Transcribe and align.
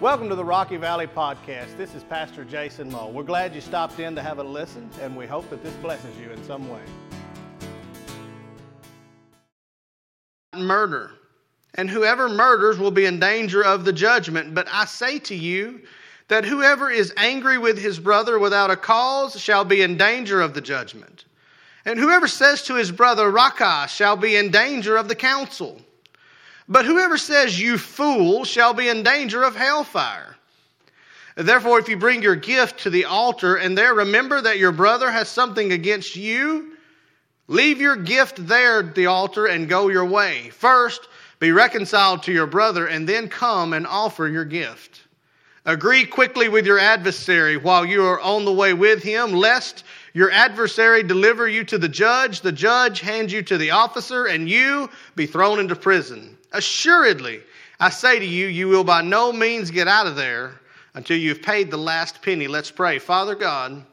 Welcome 0.00 0.30
to 0.30 0.34
the 0.34 0.42
Rocky 0.42 0.78
Valley 0.78 1.06
Podcast. 1.06 1.76
This 1.76 1.94
is 1.94 2.02
Pastor 2.04 2.42
Jason 2.42 2.90
Moe. 2.90 3.10
We're 3.10 3.22
glad 3.22 3.54
you 3.54 3.60
stopped 3.60 4.00
in 4.00 4.14
to 4.14 4.22
have 4.22 4.38
a 4.38 4.42
listen, 4.42 4.88
and 5.02 5.14
we 5.14 5.26
hope 5.26 5.50
that 5.50 5.62
this 5.62 5.74
blesses 5.74 6.16
you 6.16 6.30
in 6.30 6.42
some 6.44 6.70
way. 6.70 6.80
Murder. 10.56 11.10
And 11.74 11.90
whoever 11.90 12.30
murders 12.30 12.78
will 12.78 12.90
be 12.90 13.04
in 13.04 13.20
danger 13.20 13.62
of 13.62 13.84
the 13.84 13.92
judgment. 13.92 14.54
But 14.54 14.68
I 14.72 14.86
say 14.86 15.18
to 15.18 15.34
you 15.34 15.82
that 16.28 16.46
whoever 16.46 16.90
is 16.90 17.12
angry 17.18 17.58
with 17.58 17.76
his 17.76 18.00
brother 18.00 18.38
without 18.38 18.70
a 18.70 18.76
cause 18.76 19.38
shall 19.38 19.66
be 19.66 19.82
in 19.82 19.98
danger 19.98 20.40
of 20.40 20.54
the 20.54 20.62
judgment. 20.62 21.26
And 21.84 21.98
whoever 21.98 22.26
says 22.26 22.62
to 22.62 22.74
his 22.74 22.90
brother, 22.90 23.30
Raca, 23.30 23.86
shall 23.86 24.16
be 24.16 24.36
in 24.36 24.50
danger 24.50 24.96
of 24.96 25.08
the 25.08 25.14
council. 25.14 25.78
But 26.70 26.86
whoever 26.86 27.18
says, 27.18 27.60
You 27.60 27.76
fool, 27.76 28.44
shall 28.44 28.72
be 28.72 28.88
in 28.88 29.02
danger 29.02 29.42
of 29.42 29.56
hellfire. 29.56 30.36
Therefore, 31.34 31.80
if 31.80 31.88
you 31.88 31.96
bring 31.96 32.22
your 32.22 32.36
gift 32.36 32.80
to 32.80 32.90
the 32.90 33.06
altar 33.06 33.56
and 33.56 33.76
there 33.76 33.94
remember 33.94 34.40
that 34.40 34.58
your 34.58 34.72
brother 34.72 35.10
has 35.10 35.28
something 35.28 35.72
against 35.72 36.14
you, 36.14 36.76
leave 37.48 37.80
your 37.80 37.96
gift 37.96 38.46
there 38.46 38.80
at 38.80 38.94
the 38.94 39.06
altar 39.06 39.46
and 39.46 39.68
go 39.68 39.88
your 39.88 40.04
way. 40.04 40.50
First, 40.50 41.08
be 41.40 41.50
reconciled 41.50 42.22
to 42.24 42.32
your 42.32 42.46
brother 42.46 42.86
and 42.86 43.08
then 43.08 43.28
come 43.28 43.72
and 43.72 43.86
offer 43.86 44.28
your 44.28 44.44
gift. 44.44 45.02
Agree 45.64 46.04
quickly 46.04 46.48
with 46.48 46.66
your 46.66 46.78
adversary 46.78 47.56
while 47.56 47.84
you 47.84 48.04
are 48.04 48.20
on 48.20 48.44
the 48.44 48.52
way 48.52 48.74
with 48.74 49.02
him, 49.02 49.32
lest 49.32 49.84
your 50.12 50.30
adversary 50.30 51.02
deliver 51.02 51.48
you 51.48 51.64
to 51.64 51.78
the 51.78 51.88
judge, 51.88 52.40
the 52.40 52.52
judge 52.52 53.00
hand 53.00 53.30
you 53.30 53.42
to 53.42 53.56
the 53.56 53.70
officer, 53.70 54.26
and 54.26 54.48
you 54.48 54.90
be 55.14 55.26
thrown 55.26 55.60
into 55.60 55.76
prison. 55.76 56.36
Assuredly, 56.52 57.42
I 57.78 57.90
say 57.90 58.18
to 58.18 58.26
you, 58.26 58.46
you 58.46 58.68
will 58.68 58.84
by 58.84 59.02
no 59.02 59.32
means 59.32 59.70
get 59.70 59.88
out 59.88 60.06
of 60.06 60.16
there 60.16 60.60
until 60.94 61.16
you've 61.16 61.42
paid 61.42 61.70
the 61.70 61.76
last 61.76 62.22
penny. 62.22 62.48
Let's 62.48 62.70
pray. 62.70 62.98
Father 62.98 63.34
God, 63.34 63.84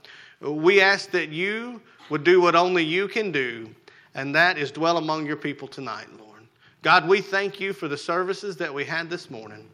we 0.41 0.81
ask 0.81 1.11
that 1.11 1.30
you 1.30 1.81
would 2.09 2.23
do 2.23 2.41
what 2.41 2.56
only 2.56 2.84
you 2.84 3.08
can 3.08 3.31
do, 3.31 3.69
and 4.16 4.34
that 4.34 4.58
is 4.58 4.72
dwell 4.72 4.97
among 4.97 5.25
your 5.25 5.36
people 5.36 5.67
tonight, 5.67 6.08
Lord. 6.17 6.41
God, 6.81 7.08
we 7.08 7.22
thank 7.22 7.59
you 7.59 7.73
for 7.73 7.88
the 7.88 7.97
services 7.97 8.58
that 8.58 8.73
we 8.73 8.84
had 8.84 9.09
this 9.09 9.30
morning. 9.30 9.67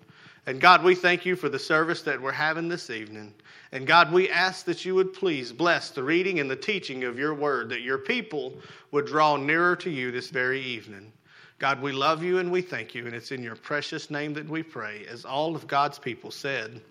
And 0.46 0.60
God, 0.60 0.84
we 0.84 0.94
thank 0.94 1.26
you 1.26 1.36
for 1.36 1.48
the 1.48 1.60
service 1.60 2.02
that 2.02 2.22
we're 2.22 2.32
having 2.32 2.68
this 2.68 2.90
evening. 2.90 3.34
And 3.74 3.88
God, 3.88 4.12
we 4.12 4.30
ask 4.30 4.66
that 4.66 4.86
you 4.86 4.94
would 4.94 5.14
please 5.14 5.52
bless 5.52 5.90
the 5.90 6.04
reading 6.04 6.40
and 6.40 6.48
the 6.50 6.56
teaching 6.56 7.06
of 7.06 7.18
your 7.18 7.34
word, 7.34 7.70
that 7.70 7.82
your 7.82 7.98
people 7.98 8.54
would 8.92 9.08
draw 9.08 9.36
nearer 9.36 9.76
to 9.78 9.90
you 9.90 10.12
this 10.12 10.30
very 10.30 10.62
evening. 10.62 11.12
God, 11.58 11.82
we 11.82 11.92
love 11.92 12.22
you 12.22 12.38
and 12.38 12.52
we 12.52 12.62
thank 12.62 12.94
you, 12.94 13.08
and 13.08 13.16
it's 13.16 13.32
in 13.32 13.42
your 13.42 13.56
precious 13.56 14.12
name 14.12 14.32
that 14.36 14.48
we 14.48 14.62
pray, 14.62 15.08
as 15.10 15.26
all 15.26 15.56
of 15.56 15.66
God's 15.66 15.98
people 15.98 16.30
said. 16.30 16.82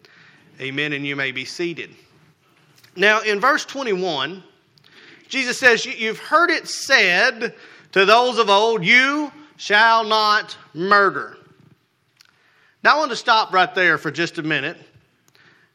Amen, 0.61 0.93
and 0.93 1.07
you 1.07 1.15
may 1.15 1.31
be 1.31 1.45
seated. 1.45 1.91
Now, 2.97 3.21
in 3.21 3.39
verse 3.39 3.65
21, 3.65 4.43
Jesus 5.29 5.61
says, 5.61 5.87
You've 5.87 6.19
heard 6.19 6.51
it 6.51 6.67
said 6.67 7.55
to 7.93 8.05
those 8.05 8.39
of 8.39 8.51
old, 8.51 8.85
You 8.85 9.31
shall 9.57 10.03
not 10.03 10.57
murder. 10.75 11.37
Now, 12.83 12.97
I 12.97 12.99
want 12.99 13.13
to 13.13 13.17
stop 13.17 13.53
right 13.53 13.73
there 13.73 13.99
for 13.99 14.11
just 14.11 14.39
a 14.39 14.43
minute, 14.43 14.79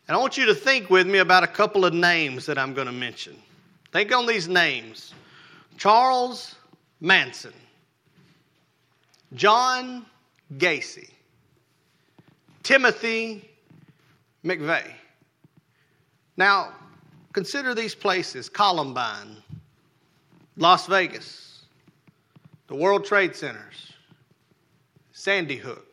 and 0.07 0.15
I 0.15 0.19
want 0.19 0.37
you 0.37 0.45
to 0.45 0.55
think 0.55 0.89
with 0.89 1.07
me 1.07 1.19
about 1.19 1.43
a 1.43 1.47
couple 1.47 1.85
of 1.85 1.93
names 1.93 2.45
that 2.45 2.57
I'm 2.57 2.73
going 2.73 2.87
to 2.87 2.93
mention. 2.93 3.35
Think 3.91 4.13
on 4.13 4.25
these 4.25 4.47
names 4.47 5.13
Charles 5.77 6.55
Manson. 6.99 7.53
John 9.33 10.05
Gacy, 10.57 11.09
Timothy 12.63 13.49
McVeigh. 14.45 14.93
Now, 16.37 16.71
consider 17.33 17.75
these 17.75 17.93
places 17.93 18.47
Columbine, 18.47 19.37
Las 20.55 20.87
Vegas, 20.87 21.65
the 22.67 22.75
World 22.75 23.03
Trade 23.05 23.35
Centers, 23.35 23.93
Sandy 25.11 25.57
Hook. 25.57 25.86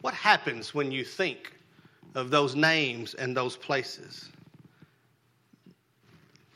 What 0.00 0.14
happens 0.14 0.74
when 0.74 0.92
you 0.92 1.04
think 1.04 1.52
of 2.14 2.30
those 2.30 2.54
names 2.54 3.14
and 3.14 3.36
those 3.36 3.56
places? 3.56 4.30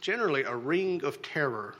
Generally, 0.01 0.45
a 0.45 0.57
ring 0.57 1.05
of 1.05 1.23
terror 1.23 1.75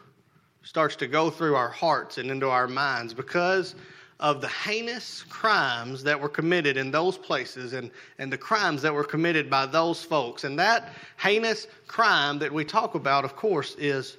starts 0.63 0.97
to 0.97 1.07
go 1.07 1.31
through 1.31 1.57
our 1.57 1.69
hearts 1.69 2.19
and 2.19 2.31
into 2.31 2.49
our 2.49 2.69
minds 2.69 3.15
because 3.15 3.75
of 4.21 4.41
the 4.41 4.49
heinous 4.49 5.25
crimes 5.25 6.05
that 6.05 6.21
were 6.21 6.29
committed 6.29 6.77
in 6.77 6.93
those 6.93 7.19
places 7.19 7.73
and, 7.73 7.91
and 8.19 8.33
the 8.33 8.39
crimes 8.39 8.81
that 8.83 8.95
were 8.95 9.03
committed 9.03 9.51
by 9.51 9.67
those 9.67 10.05
folks. 10.05 10.45
And 10.45 10.57
that 10.61 10.93
heinous 11.17 11.67
crime 11.89 12.39
that 12.39 12.53
we 12.53 12.65
talk 12.65 12.95
about, 12.95 13.25
of 13.25 13.35
course, 13.35 13.75
is 13.77 14.19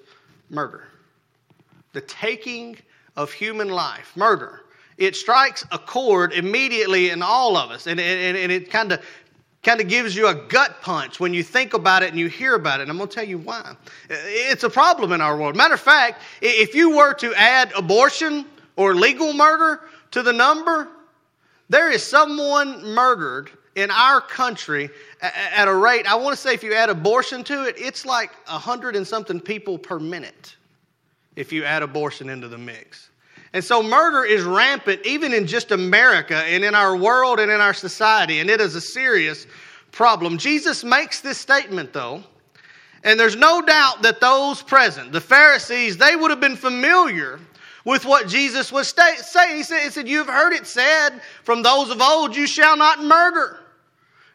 murder. 0.49 0.87
The 1.93 2.01
taking 2.01 2.77
of 3.15 3.31
human 3.31 3.69
life, 3.69 4.11
murder. 4.15 4.63
It 4.97 5.15
strikes 5.15 5.65
a 5.71 5.77
chord 5.77 6.33
immediately 6.33 7.09
in 7.09 7.21
all 7.21 7.57
of 7.57 7.71
us, 7.71 7.87
and, 7.87 7.99
and, 7.99 8.37
and 8.37 8.51
it 8.51 8.69
kind 8.69 8.91
of 8.91 9.01
kind 9.63 9.79
of 9.79 9.87
gives 9.87 10.13
you 10.13 10.27
a 10.27 10.35
gut 10.35 10.81
punch 10.81 11.21
when 11.21 11.33
you 11.33 11.41
think 11.41 11.73
about 11.73 12.03
it 12.03 12.09
and 12.09 12.19
you 12.19 12.27
hear 12.27 12.55
about 12.55 12.81
it. 12.81 12.83
And 12.83 12.91
I'm 12.91 12.97
going 12.97 13.07
to 13.07 13.15
tell 13.15 13.23
you 13.23 13.37
why. 13.37 13.75
It's 14.09 14.63
a 14.63 14.69
problem 14.69 15.13
in 15.13 15.21
our 15.21 15.37
world. 15.37 15.55
Matter 15.55 15.75
of 15.75 15.79
fact, 15.79 16.21
if 16.41 16.75
you 16.75 16.97
were 16.97 17.13
to 17.13 17.33
add 17.35 17.71
abortion 17.71 18.45
or 18.75 18.93
legal 18.93 19.31
murder 19.31 19.79
to 20.11 20.21
the 20.21 20.33
number, 20.33 20.89
there 21.69 21.89
is 21.89 22.03
someone 22.03 22.83
murdered 22.93 23.51
in 23.75 23.89
our 23.89 24.21
country 24.21 24.89
at 25.21 25.67
a 25.67 25.73
rate, 25.73 26.05
I 26.05 26.15
want 26.15 26.35
to 26.35 26.41
say 26.41 26.53
if 26.53 26.63
you 26.63 26.73
add 26.73 26.89
abortion 26.89 27.43
to 27.45 27.63
it, 27.63 27.75
it's 27.77 28.05
like 28.05 28.31
a 28.47 28.59
hundred 28.59 28.95
and 28.95 29.07
something 29.07 29.39
people 29.39 29.77
per 29.77 29.99
minute 29.99 30.55
if 31.35 31.51
you 31.51 31.63
add 31.63 31.81
abortion 31.81 32.29
into 32.29 32.47
the 32.47 32.57
mix. 32.57 33.09
And 33.53 33.63
so 33.63 33.83
murder 33.83 34.25
is 34.25 34.43
rampant 34.43 35.05
even 35.05 35.31
in 35.33 35.45
just 35.45 35.71
America 35.71 36.37
and 36.37 36.63
in 36.63 36.73
our 36.73 36.95
world 36.97 37.39
and 37.39 37.51
in 37.51 37.61
our 37.61 37.73
society, 37.73 38.39
and 38.39 38.49
it 38.49 38.59
is 38.59 38.75
a 38.75 38.81
serious 38.81 39.45
problem. 39.91 40.39
Jesus 40.39 40.83
makes 40.83 41.21
this 41.21 41.37
statement, 41.37 41.93
though, 41.93 42.23
and 43.03 43.19
there's 43.19 43.35
no 43.35 43.61
doubt 43.61 44.01
that 44.01 44.19
those 44.19 44.63
present, 44.63 45.11
the 45.11 45.21
Pharisees, 45.21 45.97
they 45.97 46.15
would 46.15 46.31
have 46.31 46.39
been 46.39 46.55
familiar 46.55 47.39
with 47.85 48.05
what 48.05 48.27
Jesus 48.27 48.71
was 48.71 48.87
saying. 48.87 49.55
He 49.55 49.63
said, 49.63 49.83
he 49.83 49.89
said, 49.89 50.07
You've 50.07 50.27
heard 50.27 50.53
it 50.53 50.65
said 50.65 51.21
from 51.43 51.61
those 51.61 51.89
of 51.89 52.01
old, 52.01 52.35
you 52.35 52.47
shall 52.47 52.77
not 52.77 53.03
murder. 53.03 53.59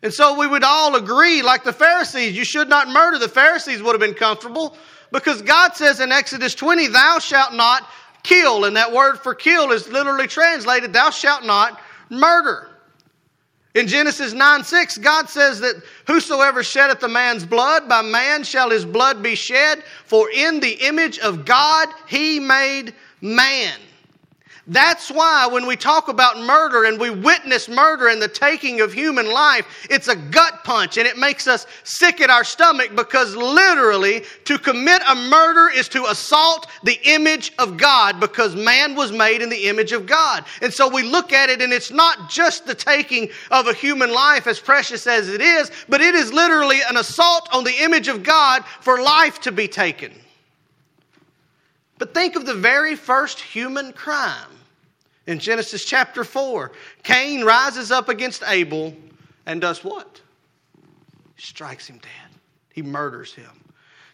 And 0.03 0.13
so 0.13 0.39
we 0.39 0.47
would 0.47 0.63
all 0.63 0.95
agree, 0.95 1.43
like 1.43 1.65
the 1.65 1.73
Pharisees, 1.73 2.37
you 2.37 2.45
should 2.45 2.69
not 2.69 2.89
murder. 2.89 3.19
The 3.19 3.29
Pharisees 3.29 3.83
would 3.83 3.93
have 3.93 4.01
been 4.01 4.15
comfortable 4.15 4.77
because 5.11 5.43
God 5.43 5.75
says 5.75 5.99
in 5.99 6.13
Exodus 6.13 6.55
20, 6.55 6.87
Thou 6.89 7.19
shalt 7.19 7.55
not 7.55 7.89
kill. 8.29 8.67
And 8.67 8.77
that 8.77 8.93
word 8.93 9.17
for 9.19 9.35
kill 9.35 9.73
is 9.73 9.89
literally 9.89 10.27
translated, 10.27 10.93
thou 10.93 11.11
shalt 11.11 11.45
not 11.45 11.81
murder. 12.11 12.69
In 13.75 13.87
Genesis 13.87 14.33
9 14.33 14.65
6, 14.65 14.99
God 14.99 15.29
says 15.29 15.61
that 15.61 15.83
whosoever 16.07 16.63
sheddeth 16.63 17.03
a 17.03 17.09
man's 17.09 17.45
blood, 17.45 17.89
by 17.89 18.03
man 18.03 18.43
shall 18.43 18.71
his 18.71 18.85
blood 18.85 19.23
be 19.23 19.35
shed, 19.35 19.85
for 20.05 20.31
in 20.31 20.61
the 20.61 20.73
image 20.87 21.19
of 21.19 21.45
God 21.45 21.89
he 22.07 22.41
made 22.41 22.95
man. 23.21 23.79
That's 24.71 25.11
why 25.11 25.47
when 25.47 25.67
we 25.67 25.77
talk 25.77 26.09
about 26.09 26.39
murder 26.39 26.85
and 26.85 27.01
we 27.01 27.09
witness 27.09 27.71
murder 27.71 28.09
and 28.09 28.21
the 28.21 28.29
taking 28.29 28.83
of 28.83 28.93
human 28.93 29.27
life, 29.27 29.67
it's 29.89 30.09
a 30.09 30.17
gut 30.17 30.63
punch 30.63 30.99
and 30.99 31.07
it 31.07 31.17
makes 31.17 31.47
us 31.47 31.67
sick 31.85 32.21
at 32.21 32.29
our 32.29 32.45
stomach 32.45 32.95
because 32.95 33.35
literally 33.35 34.25
to 34.45 34.59
commit 34.59 35.01
a 35.09 35.15
murder 35.15 35.71
is 35.75 35.89
to 35.89 36.05
assault 36.05 36.67
the 36.85 37.01
image 37.05 37.55
of 37.59 37.79
God 37.79 38.21
because 38.21 38.55
man 38.55 38.95
was 38.95 39.11
made 39.11 39.41
in 39.41 39.49
the 39.49 39.69
image 39.69 39.93
of 39.93 40.05
God. 40.05 40.45
And 40.61 40.73
so 40.73 40.87
we 40.87 41.03
look 41.03 41.33
at 41.33 41.49
it 41.49 41.63
and 41.63 41.73
it's 41.73 41.91
not 41.91 42.29
just 42.29 42.67
the 42.67 42.75
taking 42.75 43.31
of 43.51 43.69
a 43.69 43.75
human 43.75 44.13
life 44.13 44.47
as 44.47 44.61
precious 44.61 45.07
as 45.07 45.31
it 45.31 45.41
is, 45.41 45.71
but 45.89 46.03
it 46.03 46.15
is 46.15 46.31
literally 46.31 46.81
an 46.91 46.99
assault 46.99 47.49
on 47.55 47.65
the 47.65 47.83
image 47.83 48.09
of 48.09 48.23
God 48.23 48.67
for 48.83 49.01
life 49.01 49.41
to 49.41 49.53
be 49.53 49.67
taken. 49.67 50.13
But 51.97 52.13
think 52.13 52.37
of 52.37 52.45
the 52.45 52.55
very 52.55 52.97
first 52.97 53.41
human 53.41 53.95
crime 53.95 54.58
in 55.29 55.39
Genesis 55.39 55.85
chapter 55.85 56.25
4. 56.25 56.73
Cain 57.03 57.45
rises 57.45 57.93
up 57.93 58.09
against 58.09 58.43
Abel 58.47 58.97
and 59.47 59.61
does 59.61 59.85
what? 59.85 60.21
Strikes 61.37 61.87
him 61.87 61.99
dead. 61.99 62.41
He 62.73 62.83
murders 62.83 63.33
him. 63.35 63.51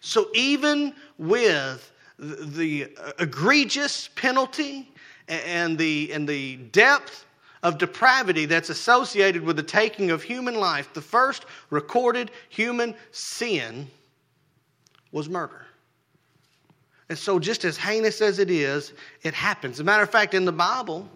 So 0.01 0.29
even 0.35 0.93
with 1.17 1.91
the 2.19 2.89
egregious 3.19 4.09
penalty 4.17 4.93
and 5.29 5.79
the, 5.79 6.13
and 6.13 6.29
the 6.29 6.57
depth 6.57 7.25
of 7.63 7.79
depravity 7.79 8.45
that's 8.45 8.69
associated 8.69 9.43
with 9.43 9.57
the 9.57 9.63
taking 9.63 10.11
of 10.11 10.23
human 10.23 10.57
life, 10.57 10.93
the 10.95 11.01
first 11.01 11.47
recorded 11.71 12.33
human 12.49 12.95
sin 13.13 13.89
was 15.13 15.29
murder. 15.29 15.64
And 17.09 17.19
so, 17.19 17.39
just 17.39 17.65
as 17.65 17.77
heinous 17.77 18.21
as 18.23 18.39
it 18.39 18.51
is, 18.51 18.93
it 19.23 19.35
happens. 19.35 19.77
As 19.77 19.81
a 19.81 19.85
matter 19.85 20.03
of 20.03 20.11
fact, 20.11 20.35
in 20.35 20.45
the 20.45 20.53
Bible, 20.53 21.09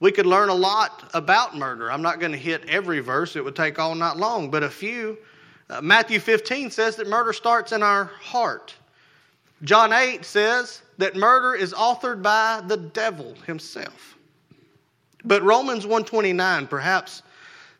We 0.00 0.10
could 0.10 0.24
learn 0.24 0.48
a 0.48 0.54
lot 0.54 1.10
about 1.12 1.56
murder. 1.56 1.92
I'm 1.92 2.00
not 2.00 2.20
going 2.20 2.32
to 2.32 2.38
hit 2.38 2.64
every 2.68 3.00
verse, 3.00 3.36
it 3.36 3.44
would 3.44 3.54
take 3.54 3.78
all 3.78 3.94
night 3.94 4.16
long, 4.16 4.50
but 4.50 4.62
a 4.62 4.70
few. 4.70 5.18
Uh, 5.68 5.80
Matthew 5.82 6.18
15 6.18 6.70
says 6.70 6.96
that 6.96 7.06
murder 7.06 7.32
starts 7.32 7.72
in 7.72 7.82
our 7.82 8.06
heart. 8.06 8.74
John 9.62 9.92
8 9.92 10.24
says 10.24 10.82
that 10.96 11.16
murder 11.16 11.54
is 11.54 11.74
authored 11.74 12.22
by 12.22 12.62
the 12.66 12.78
devil 12.78 13.34
himself. 13.46 14.16
But 15.22 15.42
Romans 15.42 15.84
129 15.84 16.66
perhaps 16.66 17.22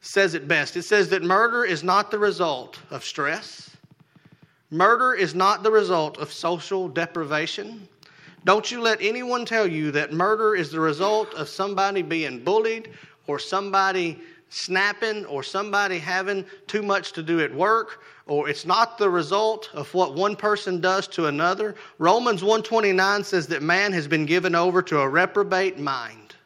says 0.02 0.34
it 0.34 0.46
best. 0.46 0.76
It 0.76 0.82
says 0.82 1.08
that 1.08 1.22
murder 1.22 1.64
is 1.64 1.82
not 1.82 2.10
the 2.10 2.18
result 2.18 2.78
of 2.90 3.02
stress. 3.02 3.69
Murder 4.70 5.14
is 5.14 5.34
not 5.34 5.62
the 5.62 5.70
result 5.70 6.18
of 6.18 6.32
social 6.32 6.88
deprivation. 6.88 7.88
Don't 8.44 8.70
you 8.70 8.80
let 8.80 9.02
anyone 9.02 9.44
tell 9.44 9.66
you 9.66 9.90
that 9.90 10.12
murder 10.12 10.54
is 10.54 10.70
the 10.70 10.78
result 10.78 11.34
of 11.34 11.48
somebody 11.48 12.02
being 12.02 12.44
bullied 12.44 12.90
or 13.26 13.38
somebody 13.38 14.20
snapping 14.48 15.24
or 15.26 15.42
somebody 15.42 15.98
having 15.98 16.44
too 16.68 16.82
much 16.82 17.12
to 17.12 17.22
do 17.22 17.40
at 17.40 17.52
work 17.52 18.00
or 18.26 18.48
it's 18.48 18.64
not 18.64 18.96
the 18.96 19.10
result 19.10 19.68
of 19.74 19.92
what 19.92 20.14
one 20.14 20.36
person 20.36 20.80
does 20.80 21.08
to 21.08 21.26
another. 21.26 21.74
Romans 21.98 22.42
129 22.42 23.24
says 23.24 23.48
that 23.48 23.62
man 23.62 23.92
has 23.92 24.06
been 24.06 24.24
given 24.24 24.54
over 24.54 24.82
to 24.82 25.00
a 25.00 25.08
reprobate 25.08 25.78
mind. 25.78 26.36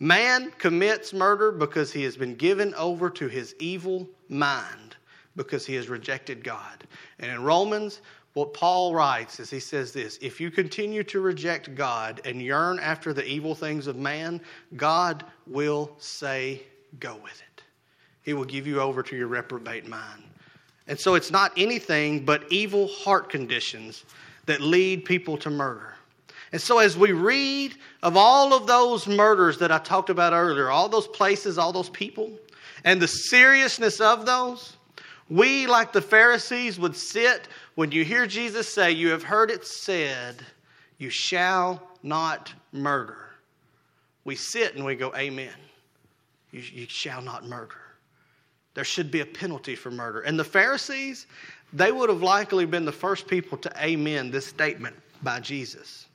Man 0.00 0.52
commits 0.58 1.14
murder 1.14 1.50
because 1.50 1.92
he 1.92 2.02
has 2.02 2.16
been 2.16 2.34
given 2.34 2.74
over 2.74 3.08
to 3.08 3.28
his 3.28 3.54
evil 3.58 4.06
mind 4.28 4.96
because 5.36 5.66
he 5.66 5.74
has 5.74 5.88
rejected 5.88 6.44
God. 6.44 6.84
And 7.18 7.30
in 7.30 7.42
Romans 7.42 8.00
what 8.34 8.54
Paul 8.54 8.94
writes 8.94 9.40
is 9.40 9.50
he 9.50 9.60
says 9.60 9.92
this 9.92 10.18
if 10.22 10.40
you 10.40 10.50
continue 10.50 11.04
to 11.04 11.20
reject 11.20 11.74
God 11.74 12.20
and 12.24 12.40
yearn 12.40 12.78
after 12.78 13.12
the 13.12 13.24
evil 13.26 13.54
things 13.54 13.86
of 13.86 13.96
man, 13.96 14.40
God 14.76 15.24
will 15.46 15.92
say, 15.98 16.62
Go 16.98 17.16
with 17.22 17.32
it. 17.32 17.62
He 18.22 18.32
will 18.32 18.44
give 18.44 18.66
you 18.66 18.80
over 18.80 19.02
to 19.02 19.16
your 19.16 19.26
reprobate 19.26 19.86
mind. 19.86 20.22
And 20.86 20.98
so 20.98 21.14
it's 21.14 21.30
not 21.30 21.52
anything 21.56 22.24
but 22.24 22.44
evil 22.50 22.88
heart 22.88 23.28
conditions 23.28 24.04
that 24.46 24.60
lead 24.60 25.04
people 25.04 25.36
to 25.38 25.50
murder. 25.50 25.94
And 26.52 26.60
so 26.60 26.78
as 26.78 26.96
we 26.96 27.12
read 27.12 27.74
of 28.02 28.16
all 28.16 28.52
of 28.52 28.66
those 28.66 29.06
murders 29.06 29.58
that 29.58 29.72
I 29.72 29.78
talked 29.78 30.10
about 30.10 30.32
earlier, 30.34 30.70
all 30.70 30.88
those 30.88 31.08
places, 31.08 31.56
all 31.56 31.72
those 31.72 31.88
people, 31.90 32.30
and 32.84 33.00
the 33.00 33.08
seriousness 33.08 34.00
of 34.00 34.26
those, 34.26 34.76
we, 35.32 35.66
like 35.66 35.92
the 35.92 36.02
Pharisees, 36.02 36.78
would 36.78 36.94
sit 36.94 37.48
when 37.74 37.90
you 37.90 38.04
hear 38.04 38.26
Jesus 38.26 38.68
say, 38.68 38.92
You 38.92 39.08
have 39.08 39.22
heard 39.22 39.50
it 39.50 39.66
said, 39.66 40.44
you 40.98 41.08
shall 41.08 41.82
not 42.02 42.52
murder. 42.70 43.30
We 44.24 44.36
sit 44.36 44.74
and 44.74 44.84
we 44.84 44.94
go, 44.94 45.10
Amen. 45.16 45.54
You, 46.50 46.60
you 46.60 46.86
shall 46.86 47.22
not 47.22 47.48
murder. 47.48 47.74
There 48.74 48.84
should 48.84 49.10
be 49.10 49.20
a 49.20 49.26
penalty 49.26 49.74
for 49.74 49.90
murder. 49.90 50.20
And 50.20 50.38
the 50.38 50.44
Pharisees, 50.44 51.26
they 51.72 51.92
would 51.92 52.10
have 52.10 52.22
likely 52.22 52.66
been 52.66 52.84
the 52.84 52.92
first 52.92 53.26
people 53.26 53.56
to 53.58 53.72
amen 53.82 54.30
this 54.30 54.46
statement 54.46 54.94
by 55.22 55.40
Jesus. 55.40 56.08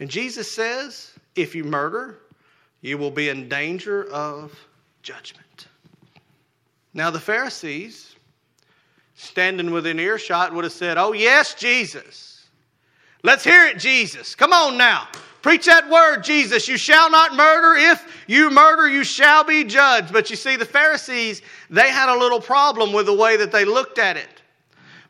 And 0.00 0.10
Jesus 0.10 0.50
says, 0.50 1.14
If 1.34 1.54
you 1.54 1.64
murder, 1.64 2.18
you 2.82 2.98
will 2.98 3.10
be 3.10 3.30
in 3.30 3.48
danger 3.48 4.04
of 4.12 4.54
judgment. 5.02 5.68
Now, 6.92 7.10
the 7.10 7.20
Pharisees, 7.20 8.16
standing 9.18 9.72
within 9.72 9.98
earshot 9.98 10.54
would 10.54 10.64
have 10.64 10.72
said, 10.72 10.96
Oh, 10.96 11.12
yes, 11.12 11.54
Jesus. 11.54 12.46
Let's 13.24 13.42
hear 13.42 13.66
it, 13.66 13.78
Jesus. 13.78 14.34
Come 14.34 14.52
on 14.52 14.78
now. 14.78 15.08
Preach 15.42 15.66
that 15.66 15.88
word, 15.90 16.22
Jesus. 16.22 16.68
You 16.68 16.76
shall 16.76 17.10
not 17.10 17.34
murder. 17.34 17.76
If 17.76 18.24
you 18.28 18.48
murder, 18.50 18.88
you 18.88 19.02
shall 19.02 19.42
be 19.44 19.64
judged. 19.64 20.12
But 20.12 20.30
you 20.30 20.36
see, 20.36 20.56
the 20.56 20.64
Pharisees, 20.64 21.42
they 21.68 21.90
had 21.90 22.08
a 22.08 22.18
little 22.18 22.40
problem 22.40 22.92
with 22.92 23.06
the 23.06 23.14
way 23.14 23.36
that 23.36 23.50
they 23.50 23.64
looked 23.64 23.98
at 23.98 24.16
it. 24.16 24.28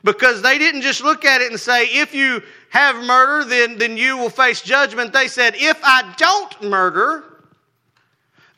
Because 0.05 0.41
they 0.41 0.57
didn't 0.59 0.83
just 0.83 1.03
look 1.03 1.25
at 1.25 1.43
it 1.43 1.51
and 1.51 1.61
say, 1.61 1.87
if 1.87 2.15
you 2.15 2.43
have 2.71 2.97
murder, 3.05 3.45
then, 3.45 3.77
then 3.79 3.97
you 3.97 4.17
will 4.17 4.31
face 4.31 4.63
judgment. 4.63 5.13
They 5.13 5.29
said, 5.29 5.55
if 5.57 5.79
I 5.83 6.15
don't 6.17 6.63
murder, 6.63 7.28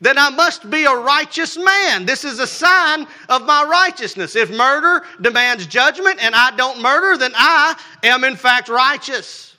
then 0.01 0.17
I 0.17 0.31
must 0.31 0.69
be 0.69 0.83
a 0.85 0.95
righteous 0.95 1.57
man. 1.57 2.07
This 2.07 2.25
is 2.25 2.39
a 2.39 2.47
sign 2.47 3.05
of 3.29 3.45
my 3.45 3.63
righteousness. 3.63 4.35
If 4.35 4.49
murder 4.49 5.05
demands 5.21 5.67
judgment 5.67 6.17
and 6.23 6.33
I 6.33 6.55
don't 6.55 6.81
murder, 6.81 7.17
then 7.17 7.31
I 7.35 7.79
am 8.03 8.23
in 8.23 8.35
fact 8.35 8.67
righteous. 8.67 9.55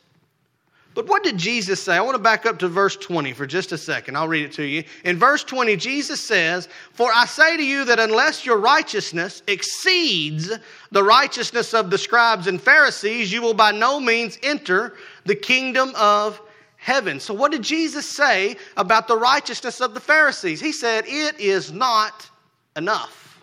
But 0.95 1.07
what 1.07 1.23
did 1.23 1.39
Jesus 1.39 1.83
say? 1.83 1.97
I 1.97 2.03
want 2.03 2.17
to 2.17 2.23
back 2.23 2.45
up 2.45 2.59
to 2.59 2.69
verse 2.69 2.97
20 2.97 3.33
for 3.33 3.47
just 3.47 3.73
a 3.73 3.79
second. 3.79 4.17
I'll 4.17 4.29
read 4.29 4.45
it 4.45 4.53
to 4.55 4.65
you. 4.65 4.85
In 5.05 5.17
verse 5.17 5.43
20, 5.43 5.77
Jesus 5.77 6.21
says, 6.21 6.69
For 6.93 7.11
I 7.15 7.25
say 7.25 7.57
to 7.57 7.65
you 7.65 7.85
that 7.87 7.99
unless 7.99 8.45
your 8.45 8.59
righteousness 8.59 9.43
exceeds 9.47 10.53
the 10.91 11.03
righteousness 11.03 11.73
of 11.73 11.89
the 11.89 11.97
scribes 11.97 12.47
and 12.47 12.61
Pharisees, 12.61 13.33
you 13.33 13.41
will 13.41 13.55
by 13.55 13.73
no 13.73 14.01
means 14.01 14.39
enter 14.43 14.95
the 15.25 15.37
kingdom 15.37 15.93
of 15.97 16.43
heaven. 16.83 17.21
So, 17.21 17.33
what 17.33 17.53
did 17.53 17.63
Jesus 17.63 18.09
say 18.09 18.57
about 18.77 19.07
the 19.07 19.17
righteousness 19.17 19.81
of 19.81 19.95
the 19.95 20.01
Pharisees? 20.01 20.61
He 20.61 20.73
said, 20.73 21.05
It 21.07 21.39
is 21.39 21.73
not 21.73 22.29
enough. 22.77 23.41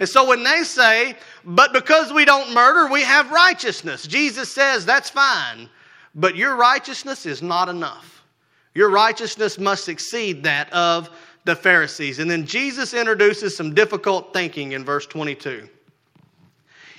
And 0.00 0.08
so, 0.08 0.28
when 0.28 0.42
they 0.42 0.64
say, 0.64 1.16
But 1.44 1.72
because 1.72 2.12
we 2.12 2.24
don't 2.24 2.52
murder, 2.52 2.92
we 2.92 3.02
have 3.02 3.30
righteousness, 3.30 4.06
Jesus 4.06 4.52
says, 4.52 4.84
That's 4.84 5.08
fine. 5.08 5.70
But 6.16 6.36
your 6.36 6.56
righteousness 6.56 7.26
is 7.26 7.42
not 7.42 7.68
enough. 7.68 8.24
Your 8.74 8.90
righteousness 8.90 9.56
must 9.56 9.88
exceed 9.88 10.42
that 10.42 10.72
of 10.72 11.10
the 11.44 11.54
Pharisees. 11.54 12.18
And 12.18 12.28
then 12.28 12.44
Jesus 12.44 12.92
introduces 12.92 13.56
some 13.56 13.72
difficult 13.72 14.32
thinking 14.32 14.72
in 14.72 14.84
verse 14.84 15.06
22. 15.06 15.68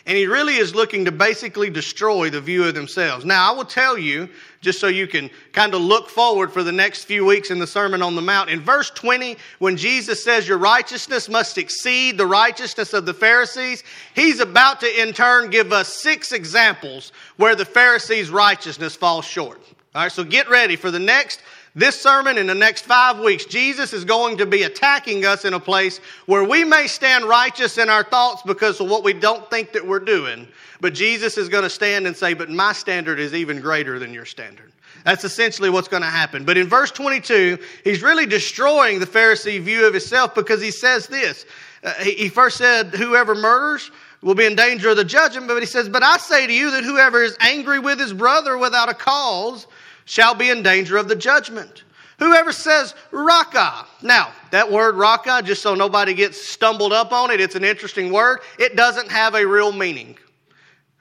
And 0.07 0.15
he 0.15 0.27
really 0.27 0.57
is 0.57 0.75
looking 0.75 1.05
to 1.05 1.11
basically 1.11 1.71
destroy 1.71 2.29
the 2.29 2.39
view 2.39 2.63
of 2.63 2.75
themselves. 2.75 3.25
Now, 3.25 3.51
I 3.51 3.55
will 3.55 3.65
tell 3.65 3.97
you, 3.97 4.29
just 4.61 4.79
so 4.79 4.87
you 4.87 5.07
can 5.07 5.31
kind 5.51 5.73
of 5.73 5.81
look 5.81 6.09
forward 6.09 6.53
for 6.53 6.61
the 6.61 6.71
next 6.71 7.05
few 7.05 7.25
weeks 7.25 7.49
in 7.49 7.57
the 7.57 7.65
Sermon 7.65 8.03
on 8.03 8.15
the 8.15 8.21
Mount, 8.21 8.51
in 8.51 8.61
verse 8.61 8.91
20, 8.91 9.35
when 9.57 9.75
Jesus 9.75 10.23
says 10.23 10.47
your 10.47 10.59
righteousness 10.59 11.27
must 11.27 11.57
exceed 11.57 12.19
the 12.19 12.27
righteousness 12.27 12.93
of 12.93 13.07
the 13.07 13.15
Pharisees, 13.15 13.83
he's 14.13 14.39
about 14.39 14.79
to 14.81 15.01
in 15.01 15.11
turn 15.11 15.49
give 15.49 15.73
us 15.73 16.01
six 16.01 16.31
examples 16.31 17.11
where 17.37 17.55
the 17.55 17.65
Pharisees' 17.65 18.29
righteousness 18.29 18.95
falls 18.95 19.25
short. 19.25 19.59
All 19.95 20.03
right, 20.03 20.11
so 20.11 20.23
get 20.23 20.49
ready 20.49 20.75
for 20.75 20.91
the 20.91 20.99
next 20.99 21.41
this 21.75 22.01
sermon 22.01 22.37
in 22.37 22.47
the 22.47 22.55
next 22.55 22.85
five 22.85 23.19
weeks, 23.19 23.43
Jesus 23.43 23.91
is 23.91 24.05
going 24.05 24.37
to 24.37 24.45
be 24.45 24.63
attacking 24.63 25.25
us 25.25 25.43
in 25.43 25.53
a 25.53 25.59
place 25.59 25.99
where 26.25 26.43
we 26.43 26.63
may 26.63 26.87
stand 26.87 27.25
righteous 27.25 27.77
in 27.77 27.89
our 27.89 28.03
thoughts 28.03 28.41
because 28.43 28.79
of 28.79 28.89
what 28.89 29.03
we 29.03 29.11
don't 29.11 29.49
think 29.49 29.73
that 29.73 29.85
we're 29.85 29.99
doing. 29.99 30.47
But 30.79 30.93
Jesus 30.93 31.37
is 31.37 31.49
going 31.49 31.63
to 31.63 31.69
stand 31.69 32.07
and 32.07 32.15
say, 32.15 32.33
But 32.33 32.49
my 32.49 32.71
standard 32.71 33.19
is 33.19 33.33
even 33.33 33.59
greater 33.59 33.99
than 33.99 34.13
your 34.13 34.25
standard. 34.25 34.71
That's 35.03 35.25
essentially 35.25 35.69
what's 35.69 35.89
going 35.89 36.01
to 36.01 36.09
happen. 36.09 36.45
But 36.45 36.57
in 36.57 36.67
verse 36.67 36.91
22, 36.91 37.59
he's 37.83 38.01
really 38.01 38.25
destroying 38.25 38.99
the 38.99 39.05
Pharisee 39.05 39.59
view 39.61 39.85
of 39.85 39.93
himself 39.93 40.33
because 40.33 40.61
he 40.61 40.71
says 40.71 41.07
this. 41.07 41.45
Uh, 41.83 41.93
he, 41.95 42.13
he 42.13 42.29
first 42.29 42.57
said, 42.57 42.87
Whoever 42.87 43.35
murders 43.35 43.91
will 44.21 44.33
be 44.33 44.45
in 44.45 44.55
danger 44.55 44.89
of 44.89 44.97
the 44.97 45.05
judgment, 45.05 45.47
but 45.47 45.59
he 45.59 45.67
says, 45.67 45.89
But 45.89 46.03
I 46.03 46.17
say 46.17 46.47
to 46.47 46.53
you 46.53 46.71
that 46.71 46.85
whoever 46.85 47.21
is 47.21 47.35
angry 47.41 47.79
with 47.79 47.99
his 47.99 48.13
brother 48.13 48.57
without 48.57 48.89
a 48.89 48.93
cause, 48.93 49.67
shall 50.05 50.33
be 50.33 50.49
in 50.49 50.63
danger 50.63 50.97
of 50.97 51.07
the 51.07 51.15
judgment. 51.15 51.83
Whoever 52.19 52.53
says 52.53 52.95
raka. 53.11 53.85
Now, 54.01 54.31
that 54.51 54.71
word 54.71 54.95
raka, 54.95 55.41
just 55.43 55.61
so 55.61 55.75
nobody 55.75 56.13
gets 56.13 56.41
stumbled 56.41 56.93
up 56.93 57.11
on 57.11 57.29
it, 57.29 57.41
it's 57.41 57.55
an 57.55 57.65
interesting 57.65 58.11
word. 58.11 58.39
It 58.57 58.75
doesn't 58.75 59.11
have 59.11 59.35
a 59.35 59.45
real 59.45 59.73
meaning. 59.73 60.17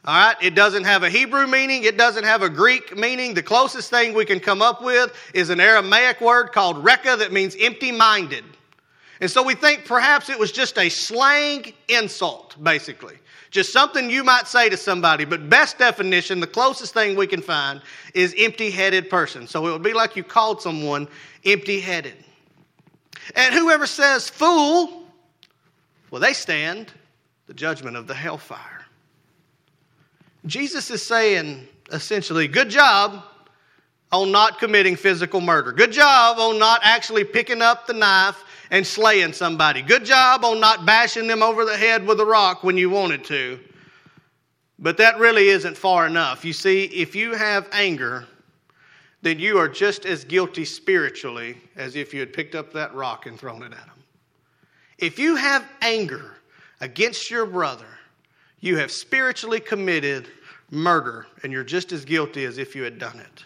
All 0.04 0.14
right? 0.14 0.36
It 0.42 0.54
doesn't 0.54 0.84
have 0.84 1.02
a 1.02 1.08
Hebrew 1.08 1.46
meaning. 1.46 1.84
It 1.84 1.96
doesn't 1.96 2.24
have 2.24 2.42
a 2.42 2.50
Greek 2.50 2.96
meaning. 2.96 3.32
The 3.32 3.42
closest 3.42 3.90
thing 3.90 4.12
we 4.12 4.24
can 4.24 4.40
come 4.40 4.60
up 4.60 4.82
with 4.82 5.14
is 5.32 5.50
an 5.50 5.60
Aramaic 5.60 6.20
word 6.20 6.52
called 6.52 6.82
reka 6.84 7.16
that 7.16 7.32
means 7.32 7.56
empty 7.60 7.92
minded. 7.92 8.44
And 9.20 9.30
so 9.30 9.42
we 9.42 9.54
think 9.54 9.86
perhaps 9.86 10.28
it 10.28 10.38
was 10.38 10.50
just 10.50 10.76
a 10.78 10.88
slang 10.88 11.72
insult, 11.88 12.62
basically. 12.62 13.14
Just 13.54 13.72
something 13.72 14.10
you 14.10 14.24
might 14.24 14.48
say 14.48 14.68
to 14.68 14.76
somebody, 14.76 15.24
but 15.24 15.48
best 15.48 15.78
definition, 15.78 16.40
the 16.40 16.46
closest 16.46 16.92
thing 16.92 17.14
we 17.14 17.28
can 17.28 17.40
find 17.40 17.80
is 18.12 18.34
empty 18.36 18.68
headed 18.68 19.08
person. 19.08 19.46
So 19.46 19.68
it 19.68 19.70
would 19.70 19.80
be 19.84 19.92
like 19.92 20.16
you 20.16 20.24
called 20.24 20.60
someone 20.60 21.06
empty 21.44 21.78
headed. 21.78 22.16
And 23.36 23.54
whoever 23.54 23.86
says 23.86 24.28
fool, 24.28 25.04
well, 26.10 26.20
they 26.20 26.32
stand 26.32 26.92
the 27.46 27.54
judgment 27.54 27.96
of 27.96 28.08
the 28.08 28.14
hellfire. 28.14 28.86
Jesus 30.46 30.90
is 30.90 31.06
saying 31.06 31.68
essentially, 31.92 32.48
good 32.48 32.70
job 32.70 33.22
on 34.10 34.32
not 34.32 34.58
committing 34.58 34.96
physical 34.96 35.40
murder. 35.40 35.70
Good 35.70 35.92
job 35.92 36.40
on 36.40 36.58
not 36.58 36.80
actually 36.82 37.22
picking 37.22 37.62
up 37.62 37.86
the 37.86 37.94
knife 37.94 38.42
and 38.74 38.84
slaying 38.84 39.32
somebody. 39.32 39.82
Good 39.82 40.04
job 40.04 40.44
on 40.44 40.58
not 40.58 40.84
bashing 40.84 41.28
them 41.28 41.44
over 41.44 41.64
the 41.64 41.76
head 41.76 42.04
with 42.04 42.18
a 42.18 42.26
rock 42.26 42.64
when 42.64 42.76
you 42.76 42.90
wanted 42.90 43.22
to. 43.26 43.60
But 44.80 44.96
that 44.96 45.20
really 45.20 45.46
isn't 45.46 45.76
far 45.76 46.08
enough. 46.08 46.44
You 46.44 46.52
see, 46.52 46.86
if 46.86 47.14
you 47.14 47.34
have 47.34 47.68
anger, 47.70 48.26
then 49.22 49.38
you 49.38 49.58
are 49.58 49.68
just 49.68 50.06
as 50.06 50.24
guilty 50.24 50.64
spiritually 50.64 51.56
as 51.76 51.94
if 51.94 52.12
you 52.12 52.18
had 52.18 52.32
picked 52.32 52.56
up 52.56 52.72
that 52.72 52.92
rock 52.96 53.26
and 53.26 53.38
thrown 53.38 53.62
it 53.62 53.72
at 53.72 53.78
him. 53.78 54.02
If 54.98 55.20
you 55.20 55.36
have 55.36 55.64
anger 55.80 56.32
against 56.80 57.30
your 57.30 57.46
brother, 57.46 57.86
you 58.58 58.76
have 58.78 58.90
spiritually 58.90 59.60
committed 59.60 60.26
murder, 60.72 61.28
and 61.44 61.52
you're 61.52 61.62
just 61.62 61.92
as 61.92 62.04
guilty 62.04 62.44
as 62.44 62.58
if 62.58 62.74
you 62.74 62.82
had 62.82 62.98
done 62.98 63.20
it. 63.20 63.44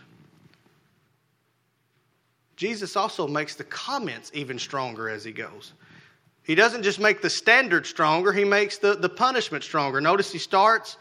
Jesus 2.58 2.96
also 2.96 3.28
makes 3.28 3.54
the 3.54 3.62
comments 3.62 4.32
even 4.34 4.58
stronger 4.58 5.08
as 5.08 5.22
he 5.22 5.30
goes. 5.30 5.74
He 6.42 6.56
doesn't 6.56 6.82
just 6.82 6.98
make 6.98 7.22
the 7.22 7.30
standard 7.30 7.86
stronger, 7.86 8.32
he 8.32 8.42
makes 8.42 8.78
the, 8.78 8.96
the 8.96 9.08
punishment 9.08 9.62
stronger. 9.62 10.00
Notice 10.00 10.32
he 10.32 10.40
starts 10.40 10.96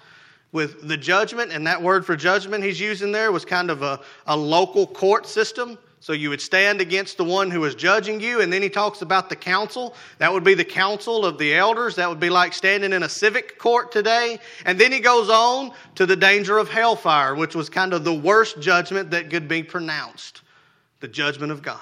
with 0.51 0.87
the 0.87 0.95
judgment, 0.95 1.51
and 1.51 1.65
that 1.65 1.81
word 1.81 2.05
for 2.05 2.15
judgment 2.15 2.63
he's 2.63 2.79
using 2.79 3.11
there 3.11 3.31
was 3.31 3.43
kind 3.43 3.71
of 3.71 3.81
a, 3.81 3.99
a 4.27 4.37
local 4.37 4.85
court 4.85 5.25
system. 5.25 5.79
So 5.99 6.13
you 6.13 6.29
would 6.29 6.41
stand 6.41 6.79
against 6.79 7.17
the 7.17 7.23
one 7.23 7.49
who 7.49 7.65
is 7.65 7.73
judging 7.73 8.19
you, 8.19 8.41
and 8.41 8.53
then 8.53 8.61
he 8.61 8.69
talks 8.69 9.01
about 9.01 9.27
the 9.27 9.35
council. 9.35 9.95
That 10.19 10.31
would 10.31 10.43
be 10.43 10.53
the 10.53 10.63
council 10.63 11.25
of 11.25 11.39
the 11.39 11.55
elders. 11.55 11.95
That 11.95 12.07
would 12.07 12.19
be 12.19 12.29
like 12.29 12.53
standing 12.53 12.93
in 12.93 13.01
a 13.01 13.09
civic 13.09 13.57
court 13.57 13.91
today. 13.91 14.37
And 14.63 14.79
then 14.79 14.91
he 14.91 14.99
goes 14.99 15.27
on 15.27 15.71
to 15.95 16.05
the 16.05 16.15
danger 16.15 16.59
of 16.59 16.69
hellfire, 16.69 17.33
which 17.33 17.55
was 17.55 17.67
kind 17.67 17.93
of 17.93 18.03
the 18.03 18.13
worst 18.13 18.59
judgment 18.59 19.09
that 19.09 19.31
could 19.31 19.47
be 19.47 19.63
pronounced 19.63 20.43
the 20.99 21.07
judgment 21.07 21.51
of 21.51 21.61
God. 21.61 21.79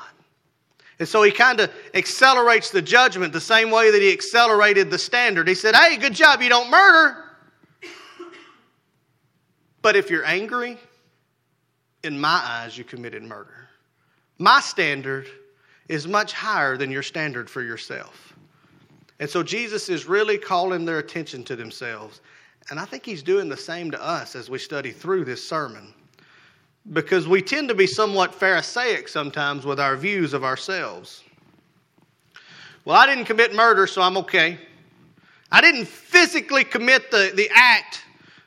And 0.99 1.07
so 1.07 1.23
he 1.23 1.31
kind 1.31 1.59
of 1.59 1.71
accelerates 1.93 2.69
the 2.69 2.81
judgment 2.81 3.33
the 3.33 3.41
same 3.41 3.69
way 3.69 3.91
that 3.91 4.01
he 4.01 4.11
accelerated 4.11 4.89
the 4.89 4.97
standard. 4.97 5.47
He 5.47 5.55
said, 5.55 5.75
Hey, 5.75 5.97
good 5.97 6.13
job, 6.13 6.41
you 6.41 6.49
don't 6.49 6.69
murder. 6.69 7.23
But 9.81 9.95
if 9.95 10.09
you're 10.09 10.25
angry, 10.25 10.79
in 12.05 12.19
my 12.19 12.41
eyes, 12.43 12.77
you 12.77 12.83
committed 12.83 13.23
murder. 13.23 13.67
My 14.37 14.59
standard 14.59 15.27
is 15.89 16.07
much 16.07 16.33
higher 16.33 16.77
than 16.77 16.91
your 16.91 17.03
standard 17.03 17.49
for 17.49 17.61
yourself. 17.61 18.33
And 19.19 19.29
so 19.29 19.43
Jesus 19.43 19.89
is 19.89 20.05
really 20.05 20.37
calling 20.37 20.85
their 20.85 20.99
attention 20.99 21.43
to 21.45 21.55
themselves. 21.55 22.21
And 22.69 22.79
I 22.79 22.85
think 22.85 23.05
he's 23.05 23.23
doing 23.23 23.49
the 23.49 23.57
same 23.57 23.91
to 23.91 24.01
us 24.01 24.35
as 24.35 24.49
we 24.49 24.59
study 24.59 24.91
through 24.91 25.25
this 25.25 25.47
sermon. 25.47 25.93
Because 26.93 27.27
we 27.27 27.41
tend 27.41 27.69
to 27.69 27.75
be 27.75 27.87
somewhat 27.87 28.33
Pharisaic 28.33 29.07
sometimes 29.07 29.65
with 29.65 29.79
our 29.79 29.95
views 29.95 30.33
of 30.33 30.43
ourselves. 30.43 31.23
Well, 32.85 32.95
I 32.95 33.07
didn't 33.07 33.25
commit 33.25 33.55
murder, 33.55 33.87
so 33.87 34.01
I'm 34.01 34.17
okay. 34.17 34.59
I 35.51 35.61
didn't 35.61 35.87
physically 35.87 36.63
commit 36.63 37.09
the, 37.09 37.31
the 37.35 37.49
act, 37.53 38.03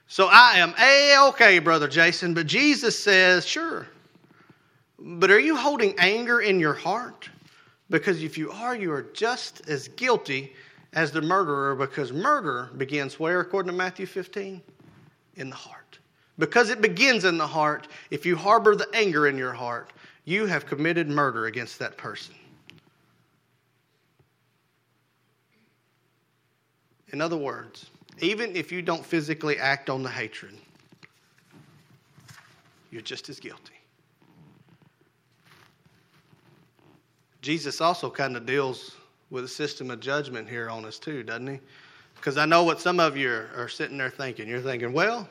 so 0.06 0.28
I 0.30 0.54
am 0.56 0.74
a 0.80 1.28
okay, 1.28 1.58
Brother 1.58 1.88
Jason, 1.88 2.34
but 2.34 2.46
Jesus 2.46 2.98
says, 2.98 3.44
sure. 3.44 3.88
But 4.98 5.30
are 5.30 5.40
you 5.40 5.56
holding 5.56 5.94
anger 5.98 6.40
in 6.40 6.58
your 6.58 6.74
heart? 6.74 7.28
Because 7.90 8.22
if 8.22 8.36
you 8.36 8.50
are, 8.50 8.76
you 8.76 8.92
are 8.92 9.02
just 9.14 9.68
as 9.68 9.88
guilty 9.88 10.52
as 10.92 11.10
the 11.12 11.22
murderer, 11.22 11.74
because 11.74 12.12
murder 12.12 12.70
begins 12.76 13.18
where, 13.18 13.40
according 13.40 13.70
to 13.70 13.76
Matthew 13.76 14.06
15? 14.06 14.62
In 15.36 15.50
the 15.50 15.56
heart. 15.56 15.98
Because 16.38 16.70
it 16.70 16.80
begins 16.80 17.24
in 17.24 17.36
the 17.36 17.46
heart, 17.46 17.88
if 18.10 18.24
you 18.24 18.36
harbor 18.36 18.76
the 18.76 18.88
anger 18.94 19.26
in 19.26 19.36
your 19.36 19.52
heart, 19.52 19.92
you 20.24 20.46
have 20.46 20.66
committed 20.66 21.08
murder 21.08 21.46
against 21.46 21.78
that 21.80 21.96
person. 21.96 22.34
In 27.12 27.20
other 27.20 27.36
words, 27.36 27.90
even 28.20 28.54
if 28.54 28.70
you 28.70 28.82
don't 28.82 29.04
physically 29.04 29.58
act 29.58 29.90
on 29.90 30.02
the 30.02 30.08
hatred, 30.10 30.54
you're 32.90 33.02
just 33.02 33.28
as 33.28 33.40
guilty. 33.40 33.72
Jesus 37.40 37.80
also 37.80 38.10
kind 38.10 38.36
of 38.36 38.44
deals 38.46 38.96
with 39.30 39.44
a 39.44 39.48
system 39.48 39.90
of 39.90 40.00
judgment 40.00 40.48
here 40.48 40.68
on 40.68 40.84
us, 40.84 40.98
too, 40.98 41.22
doesn't 41.22 41.46
he? 41.46 41.60
Because 42.16 42.36
I 42.36 42.44
know 42.44 42.64
what 42.64 42.80
some 42.80 43.00
of 43.00 43.16
you 43.16 43.30
are, 43.30 43.50
are 43.56 43.68
sitting 43.68 43.96
there 43.96 44.10
thinking. 44.10 44.48
You're 44.48 44.60
thinking, 44.60 44.92
well, 44.92 45.28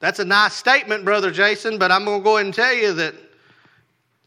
that's 0.00 0.18
a 0.18 0.24
nice 0.24 0.54
statement, 0.54 1.04
Brother 1.04 1.30
Jason, 1.30 1.78
but 1.78 1.92
I'm 1.92 2.04
going 2.04 2.20
to 2.20 2.24
go 2.24 2.36
ahead 2.36 2.46
and 2.46 2.54
tell 2.54 2.74
you 2.74 2.94
that 2.94 3.14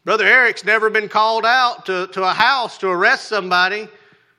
Brother 0.04 0.24
Eric's 0.24 0.64
never 0.64 0.88
been 0.88 1.08
called 1.08 1.44
out 1.44 1.86
to, 1.86 2.06
to 2.08 2.22
a 2.22 2.32
house 2.32 2.78
to 2.78 2.88
arrest 2.88 3.26
somebody 3.28 3.88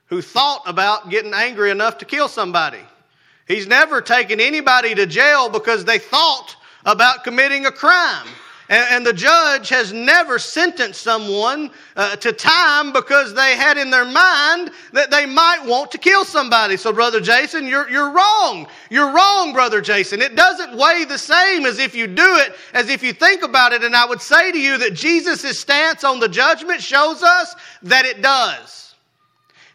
who 0.06 0.22
thought 0.22 0.62
about 0.66 1.10
getting 1.10 1.34
angry 1.34 1.72
enough 1.72 1.98
to 1.98 2.06
kill 2.06 2.28
somebody. 2.28 2.80
He's 3.48 3.68
never 3.68 4.02
taken 4.02 4.40
anybody 4.40 4.96
to 4.96 5.06
jail 5.06 5.50
because 5.50 5.86
they 5.86 6.00
thought 6.00 6.56
about 6.86 7.24
committing 7.24 7.66
a 7.66 7.72
crime. 7.72 8.28
And, 8.70 8.86
and 8.92 9.06
the 9.06 9.14
judge 9.14 9.70
has 9.70 9.94
never 9.94 10.40
sentenced 10.40 11.02
someone 11.02 11.72
uh, 11.96 12.16
to 12.18 12.34
time 12.34 12.92
because 12.92 13.34
they 13.34 13.56
had 13.56 13.78
in 13.78 13.90
their 13.90 14.06
mind 14.06 14.72
that 14.92 15.12
they 15.12 15.26
might 15.26 15.64
want 15.64 15.92
to 15.92 15.98
kill 15.98 16.26
somebody. 16.26 16.78
So, 16.78 16.92
Brother 16.92 17.22
Jason, 17.22 17.68
you're, 17.68 17.90
you're 17.90 18.12
wrong. 18.12 18.68
You're 18.90 19.14
wrong, 19.14 19.54
Brother 19.54 19.82
Jason. 19.82 20.22
It 20.22 20.36
doesn't 20.36 20.76
weigh 20.76 21.06
the 21.06 21.18
same 21.18 21.66
as 21.66 21.80
if 21.80 21.94
you 21.94 22.08
do 22.08 22.38
it, 22.38 22.56
as 22.74 22.90
if 22.90 23.04
you 23.04 23.14
think 23.14 23.44
about 23.44 23.72
it. 23.74 23.84
And 23.84 23.96
I 23.96 24.06
would 24.06 24.22
say 24.22 24.52
to 24.52 24.60
you 24.60 24.78
that 24.80 24.94
Jesus' 24.94 25.60
stance 25.60 26.04
on 26.04 26.20
the 26.20 26.30
judgment 26.30 26.82
shows 26.82 27.22
us 27.22 27.56
that 27.84 28.06
it 28.06 28.22
does. 28.22 28.86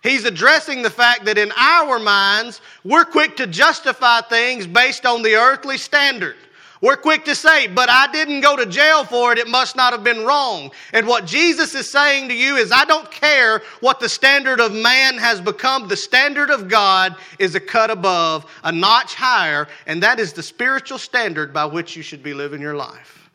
He's 0.03 0.25
addressing 0.25 0.83
the 0.83 0.91
fact 0.91 1.27
that 1.27 1.37
in 1.37 1.53
our 1.57 1.99
minds, 1.99 2.63
we're 2.85 3.05
quick 3.05 3.37
to 3.37 3.47
justify 3.47 4.23
things 4.23 4.67
based 4.67 5.05
on 5.05 5.23
the 5.23 5.35
earthly 5.35 5.77
standard. 5.77 6.37
We're 6.83 6.97
quick 6.97 7.27
to 7.27 7.35
say, 7.35 7.67
but 7.67 7.91
I 7.91 8.11
didn't 8.11 8.41
go 8.41 8.57
to 8.57 8.65
jail 8.65 9.05
for 9.05 9.33
it. 9.33 9.39
It 9.39 9.49
must 9.49 9.77
not 9.77 9.93
have 9.93 10.03
been 10.03 10.25
wrong. 10.25 10.71
And 10.95 11.07
what 11.07 11.27
Jesus 11.27 11.75
is 11.75 11.91
saying 11.91 12.29
to 12.29 12.35
you 12.35 12.57
is, 12.57 12.73
I 12.73 12.87
don't 12.87 13.11
care 13.11 13.61
what 13.81 14.01
the 14.01 14.09
standard 14.09 14.61
of 14.61 14.73
man 14.73 15.19
has 15.19 15.43
become. 15.43 15.89
The 15.89 15.97
standard 15.97 16.51
of 16.51 16.69
God 16.69 17.17
is 17.39 17.55
a 17.55 17.61
cut 17.61 17.91
above, 17.91 18.47
a 18.65 18.73
notch 18.73 19.15
higher, 19.15 19.69
and 19.87 20.03
that 20.03 20.19
is 20.19 20.33
the 20.33 20.43
spiritual 20.43 20.97
standard 20.97 21.53
by 21.53 21.67
which 21.67 21.97
you 21.97 22.03
should 22.03 22.23
be 22.23 22.33
living 22.33 22.63
your 22.63 22.77
life. 22.77 23.31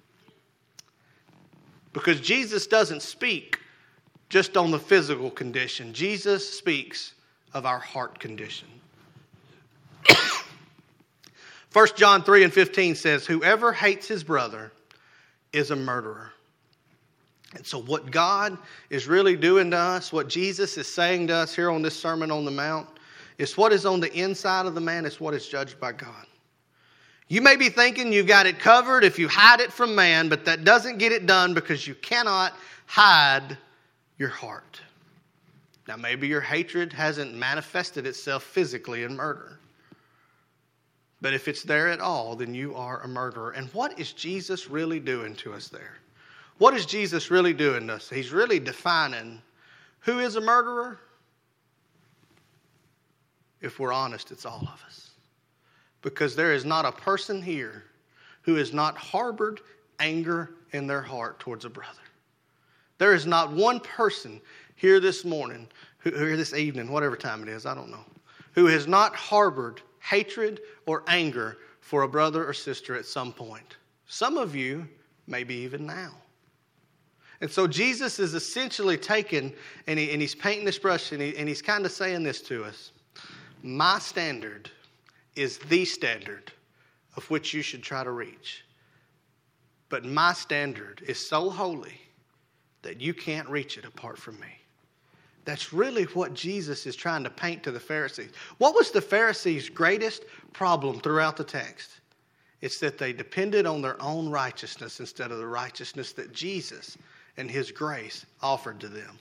Because 1.93 2.19
Jesus 2.19 2.65
doesn't 2.65 3.03
speak 3.03 3.59
just 4.27 4.57
on 4.57 4.71
the 4.71 4.79
physical 4.79 5.29
condition. 5.29 5.93
Jesus 5.93 6.57
speaks 6.57 7.13
of 7.53 7.67
our 7.67 7.79
heart 7.79 8.19
condition. 8.19 8.67
1 11.75 11.87
John 11.97 12.23
3 12.23 12.45
and 12.45 12.53
15 12.53 12.95
says, 12.95 13.25
Whoever 13.25 13.73
hates 13.73 14.07
his 14.07 14.23
brother 14.23 14.71
is 15.51 15.71
a 15.71 15.75
murderer. 15.75 16.31
And 17.53 17.65
so, 17.65 17.81
what 17.81 18.11
God 18.11 18.57
is 18.89 19.09
really 19.09 19.35
doing 19.35 19.71
to 19.71 19.77
us, 19.77 20.13
what 20.13 20.29
Jesus 20.29 20.77
is 20.77 20.87
saying 20.87 21.27
to 21.27 21.33
us 21.33 21.53
here 21.53 21.69
on 21.69 21.81
this 21.81 21.99
Sermon 21.99 22.31
on 22.31 22.45
the 22.45 22.51
Mount, 22.51 22.87
is 23.37 23.57
what 23.57 23.73
is 23.73 23.85
on 23.85 23.99
the 23.99 24.09
inside 24.13 24.67
of 24.67 24.73
the 24.73 24.79
man 24.79 25.05
is 25.05 25.19
what 25.19 25.33
is 25.33 25.49
judged 25.49 25.77
by 25.77 25.91
God. 25.91 26.25
You 27.27 27.41
may 27.41 27.57
be 27.57 27.67
thinking 27.67 28.13
you've 28.13 28.25
got 28.25 28.45
it 28.45 28.57
covered 28.57 29.03
if 29.03 29.19
you 29.19 29.27
hide 29.27 29.59
it 29.59 29.73
from 29.73 29.93
man, 29.95 30.29
but 30.29 30.45
that 30.45 30.63
doesn't 30.63 30.97
get 30.97 31.11
it 31.11 31.25
done 31.25 31.53
because 31.53 31.85
you 31.85 31.95
cannot 31.95 32.53
hide 32.85 33.57
your 34.17 34.29
heart. 34.29 34.79
Now, 35.89 35.97
maybe 35.97 36.29
your 36.29 36.39
hatred 36.39 36.93
hasn't 36.93 37.33
manifested 37.33 38.07
itself 38.07 38.43
physically 38.43 39.03
in 39.03 39.17
murder. 39.17 39.59
But 41.25 41.33
if 41.33 41.47
it's 41.47 41.63
there 41.63 41.87
at 41.87 42.01
all, 42.01 42.35
then 42.35 42.53
you 42.53 42.75
are 42.75 43.01
a 43.01 43.07
murderer. 43.07 43.49
And 43.49 43.67
what 43.73 43.97
is 43.97 44.13
Jesus 44.13 44.69
really 44.69 44.99
doing 44.99 45.33
to 45.37 45.53
us 45.53 45.69
there? 45.69 45.97
What 46.59 46.75
is 46.75 46.85
Jesus 46.85 47.31
really 47.31 47.51
doing 47.51 47.87
to 47.87 47.95
us? 47.95 48.11
He's 48.11 48.31
really 48.31 48.59
defining 48.59 49.41
who 50.01 50.19
is 50.19 50.35
a 50.35 50.41
murderer. 50.41 50.99
If 53.59 53.79
we're 53.79 53.91
honest, 53.91 54.29
it's 54.29 54.45
all 54.45 54.59
of 54.71 54.83
us. 54.85 55.13
Because 56.03 56.35
there 56.35 56.53
is 56.53 56.63
not 56.63 56.85
a 56.85 56.91
person 56.91 57.41
here 57.41 57.85
who 58.43 58.53
has 58.53 58.71
not 58.71 58.95
harbored 58.95 59.61
anger 59.99 60.51
in 60.73 60.85
their 60.85 61.01
heart 61.01 61.39
towards 61.39 61.65
a 61.65 61.71
brother. 61.71 62.03
There 62.99 63.15
is 63.15 63.25
not 63.25 63.51
one 63.51 63.79
person 63.79 64.39
here 64.75 64.99
this 64.99 65.25
morning, 65.25 65.67
here 66.03 66.37
this 66.37 66.53
evening, 66.53 66.91
whatever 66.91 67.15
time 67.15 67.41
it 67.41 67.49
is, 67.49 67.65
I 67.65 67.73
don't 67.73 67.89
know, 67.89 68.05
who 68.51 68.67
has 68.67 68.85
not 68.85 69.15
harbored 69.15 69.81
hatred 70.05 70.61
or 70.85 71.03
anger 71.07 71.57
for 71.79 72.03
a 72.03 72.07
brother 72.07 72.47
or 72.47 72.53
sister 72.53 72.95
at 72.95 73.05
some 73.05 73.33
point. 73.33 73.77
Some 74.07 74.37
of 74.37 74.55
you, 74.55 74.87
maybe 75.25 75.55
even 75.55 75.85
now. 75.85 76.11
And 77.41 77.49
so 77.49 77.67
Jesus 77.67 78.19
is 78.19 78.33
essentially 78.33 78.97
taking, 78.97 79.51
and, 79.87 79.99
he, 79.99 80.11
and 80.11 80.21
he's 80.21 80.35
painting 80.35 80.63
this 80.63 80.77
brush, 80.77 81.11
and, 81.11 81.21
he, 81.21 81.35
and 81.35 81.47
he's 81.47 81.61
kind 81.61 81.85
of 81.85 81.91
saying 81.91 82.23
this 82.23 82.41
to 82.43 82.63
us 82.63 82.91
My 83.63 83.99
standard 83.99 84.69
is 85.35 85.57
the 85.57 85.85
standard 85.85 86.51
of 87.17 87.29
which 87.29 87.53
you 87.53 87.61
should 87.61 87.81
try 87.81 88.03
to 88.03 88.11
reach. 88.11 88.63
But 89.89 90.05
my 90.05 90.33
standard 90.33 91.01
is 91.07 91.19
so 91.19 91.49
holy 91.49 91.99
that 92.83 93.01
you 93.01 93.13
can't 93.13 93.49
reach 93.49 93.77
it 93.77 93.85
apart 93.85 94.17
from 94.17 94.39
me. 94.39 94.64
That's 95.45 95.71
really 95.71 96.05
what 96.05 96.33
Jesus 96.33 96.87
is 96.87 96.95
trying 96.95 97.23
to 97.23 97.29
paint 97.29 97.63
to 97.63 97.71
the 97.71 97.79
Pharisees. 97.79 98.31
What 98.57 98.75
was 98.75 98.91
the 98.91 99.01
Pharisees' 99.01 99.69
greatest 99.69 100.25
problem 100.53 100.99
throughout 100.99 101.37
the 101.37 101.43
text? 101.43 101.91
It's 102.61 102.79
that 102.79 102.97
they 102.97 103.13
depended 103.13 103.67
on 103.67 103.81
their 103.81 104.01
own 104.01 104.29
righteousness 104.29 104.99
instead 104.99 105.31
of 105.31 105.37
the 105.37 105.45
righteousness 105.45 106.13
that 106.13 106.33
Jesus 106.33 106.97
and 107.37 107.49
his 107.49 107.71
grace 107.71 108.25
offered 108.41 108.79
to 108.79 108.87
them. 108.87 109.19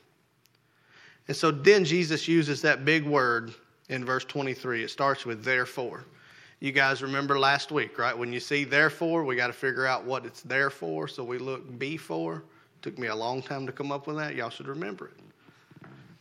And 1.28 1.37
so 1.37 1.50
then 1.50 1.85
Jesus 1.85 2.26
uses 2.26 2.62
that 2.62 2.87
big 2.87 3.04
word 3.04 3.52
in 3.90 4.04
verse 4.04 4.25
23. 4.25 4.83
It 4.83 4.90
starts 4.90 5.26
with 5.26 5.45
therefore. 5.45 6.04
You 6.61 6.73
guys 6.73 7.02
remember 7.02 7.38
last 7.38 7.71
week, 7.71 7.99
right? 7.99 8.16
When 8.16 8.33
you 8.33 8.40
see 8.40 8.64
therefore, 8.64 9.25
we 9.25 9.37
got 9.37 9.49
to 9.49 9.52
figure 9.52 9.87
out 9.87 10.04
what 10.04 10.25
it's 10.25 10.40
there 10.43 10.71
for. 10.71 11.07
So 11.07 11.23
we 11.23 11.37
look 11.37 11.78
before. 11.78 12.45
Took 12.81 12.99
me 12.99 13.09
a 13.09 13.14
long 13.14 13.43
time 13.43 13.66
to 13.66 13.73
come 13.73 13.93
up 13.93 14.07
with 14.07 14.16
that. 14.16 14.35
Y'all 14.35 14.50
should 14.50 14.69
remember 14.69 15.09
it. 15.09 15.34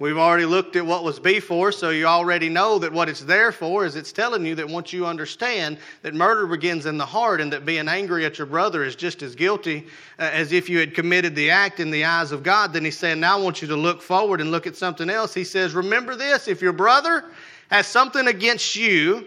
We've 0.04 0.18
already 0.18 0.46
looked 0.46 0.76
at 0.76 0.86
what 0.86 1.06
was 1.06 1.18
before, 1.18 1.72
so 1.72 1.90
you 1.90 2.08
already 2.08 2.50
know 2.50 2.78
that 2.78 2.92
what 2.92 3.08
it's 3.08 3.22
there 3.22 3.54
for 3.54 3.86
is 3.86 3.96
it's 3.96 4.12
telling 4.12 4.46
you 4.46 4.54
that 4.56 4.68
once 4.68 4.92
you 4.92 5.06
understand 5.06 5.78
that 6.02 6.14
murder 6.14 6.46
begins 6.46 6.86
in 6.86 6.98
the 6.98 7.06
heart 7.06 7.40
and 7.40 7.54
that 7.54 7.64
being 7.64 7.88
angry 7.88 8.26
at 8.26 8.38
your 8.38 8.46
brother 8.46 8.84
is 8.84 8.98
just 8.98 9.22
as 9.24 9.34
guilty 9.34 9.88
uh, 10.20 10.24
as 10.24 10.52
if 10.52 10.70
you 10.70 10.78
had 10.78 10.94
committed 10.94 11.36
the 11.36 11.50
act 11.50 11.80
in 11.80 11.90
the 11.90 12.04
eyes 12.04 12.34
of 12.34 12.44
God, 12.44 12.74
then 12.74 12.84
he's 12.84 12.98
saying, 12.98 13.22
Now 13.22 13.38
I 13.38 13.42
want 13.42 13.62
you 13.62 13.68
to 13.70 13.78
look 13.78 14.02
forward 14.02 14.42
and 14.42 14.52
look 14.52 14.68
at 14.68 14.76
something 14.76 15.10
else. 15.10 15.34
He 15.34 15.46
says, 15.46 15.74
Remember 15.74 16.18
this 16.18 16.50
if 16.50 16.62
your 16.62 16.74
brother 16.74 17.24
has 17.72 17.88
something 17.88 18.28
against 18.28 18.76
you, 18.76 19.26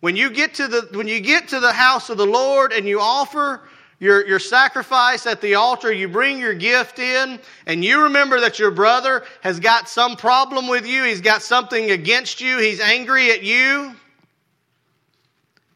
when 0.00 0.16
you 0.16 0.30
get 0.30 0.54
to 0.54 0.68
the, 0.68 0.88
when 0.94 1.06
you 1.06 1.20
get 1.20 1.48
to 1.48 1.60
the 1.60 1.74
house 1.74 2.08
of 2.08 2.16
the 2.16 2.24
Lord 2.24 2.72
and 2.72 2.86
you 2.86 2.98
offer 2.98 3.68
your, 3.98 4.26
your 4.26 4.38
sacrifice 4.38 5.26
at 5.26 5.40
the 5.40 5.54
altar, 5.54 5.92
you 5.92 6.08
bring 6.08 6.38
your 6.38 6.54
gift 6.54 6.98
in, 6.98 7.40
and 7.66 7.84
you 7.84 8.04
remember 8.04 8.40
that 8.40 8.58
your 8.58 8.70
brother 8.70 9.24
has 9.40 9.58
got 9.58 9.88
some 9.88 10.16
problem 10.16 10.68
with 10.68 10.86
you, 10.86 11.02
he's 11.04 11.20
got 11.20 11.42
something 11.42 11.90
against 11.90 12.40
you, 12.40 12.58
he's 12.58 12.80
angry 12.80 13.30
at 13.30 13.42
you, 13.42 13.94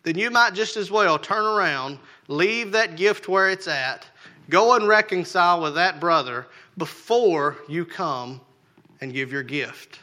then 0.04 0.16
you 0.18 0.30
might 0.30 0.54
just 0.54 0.76
as 0.76 0.90
well 0.90 1.18
turn 1.18 1.44
around, 1.44 1.98
leave 2.28 2.72
that 2.72 2.96
gift 2.96 3.28
where 3.28 3.50
it's 3.50 3.66
at, 3.68 4.06
go 4.48 4.74
and 4.74 4.86
reconcile 4.86 5.60
with 5.60 5.74
that 5.74 6.00
brother 6.00 6.46
before 6.78 7.56
you 7.68 7.84
come 7.84 8.40
and 9.00 9.12
give 9.12 9.32
your 9.32 9.42
gift. 9.42 9.98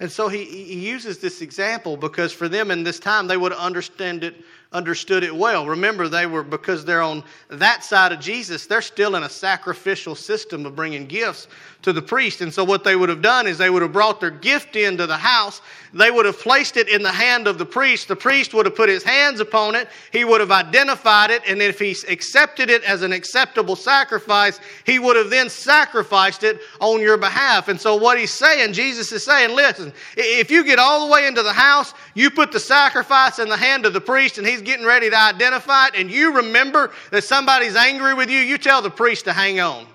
And 0.00 0.10
so 0.10 0.28
he, 0.28 0.44
he 0.44 0.88
uses 0.88 1.18
this 1.18 1.42
example 1.42 1.96
because 1.96 2.32
for 2.32 2.48
them 2.48 2.70
in 2.70 2.84
this 2.84 3.00
time, 3.00 3.26
they 3.26 3.36
would 3.36 3.52
understand 3.52 4.22
it 4.22 4.36
understood 4.72 5.24
it 5.24 5.34
well. 5.34 5.66
Remember, 5.66 6.08
they 6.08 6.26
were, 6.26 6.42
because 6.42 6.84
they're 6.84 7.02
on 7.02 7.24
that 7.48 7.82
side 7.82 8.12
of 8.12 8.20
Jesus, 8.20 8.66
they're 8.66 8.82
still 8.82 9.16
in 9.16 9.22
a 9.22 9.28
sacrificial 9.28 10.14
system 10.14 10.66
of 10.66 10.76
bringing 10.76 11.06
gifts 11.06 11.48
to 11.82 11.92
the 11.92 12.02
priest. 12.02 12.42
And 12.42 12.52
so, 12.52 12.64
what 12.64 12.84
they 12.84 12.94
would 12.94 13.08
have 13.08 13.22
done 13.22 13.46
is 13.46 13.56
they 13.56 13.70
would 13.70 13.82
have 13.82 13.92
brought 13.92 14.20
their 14.20 14.30
gift 14.30 14.76
into 14.76 15.06
the 15.06 15.16
house. 15.16 15.62
They 15.92 16.10
would 16.10 16.26
have 16.26 16.38
placed 16.38 16.76
it 16.76 16.88
in 16.88 17.02
the 17.02 17.12
hand 17.12 17.46
of 17.46 17.58
the 17.58 17.64
priest. 17.64 18.08
The 18.08 18.16
priest 18.16 18.54
would 18.54 18.66
have 18.66 18.76
put 18.76 18.88
his 18.88 19.02
hands 19.02 19.40
upon 19.40 19.74
it. 19.74 19.88
He 20.12 20.24
would 20.24 20.40
have 20.40 20.50
identified 20.50 21.30
it. 21.30 21.42
And 21.46 21.62
if 21.62 21.78
he 21.78 21.96
accepted 22.08 22.70
it 22.70 22.82
as 22.84 23.02
an 23.02 23.12
acceptable 23.12 23.76
sacrifice, 23.76 24.60
he 24.84 24.98
would 24.98 25.16
have 25.16 25.30
then 25.30 25.48
sacrificed 25.48 26.42
it 26.42 26.60
on 26.80 27.00
your 27.00 27.16
behalf. 27.16 27.68
And 27.68 27.80
so, 27.80 27.96
what 27.96 28.18
he's 28.18 28.32
saying, 28.32 28.72
Jesus 28.72 29.12
is 29.12 29.24
saying, 29.24 29.54
listen, 29.54 29.92
if 30.16 30.50
you 30.50 30.64
get 30.64 30.78
all 30.78 31.06
the 31.06 31.12
way 31.12 31.26
into 31.26 31.42
the 31.42 31.52
house, 31.52 31.94
you 32.14 32.30
put 32.30 32.52
the 32.52 32.60
sacrifice 32.60 33.38
in 33.38 33.48
the 33.48 33.56
hand 33.56 33.86
of 33.86 33.92
the 33.92 34.00
priest, 34.00 34.38
and 34.38 34.46
he's 34.46 34.62
getting 34.62 34.86
ready 34.86 35.10
to 35.10 35.18
identify 35.18 35.86
it, 35.86 35.94
and 35.96 36.10
you 36.10 36.34
remember 36.34 36.92
that 37.10 37.24
somebody's 37.24 37.76
angry 37.76 38.14
with 38.14 38.30
you, 38.30 38.38
you 38.38 38.58
tell 38.58 38.82
the 38.82 38.90
priest 38.90 39.24
to 39.24 39.32
hang 39.32 39.60
on. 39.60 39.86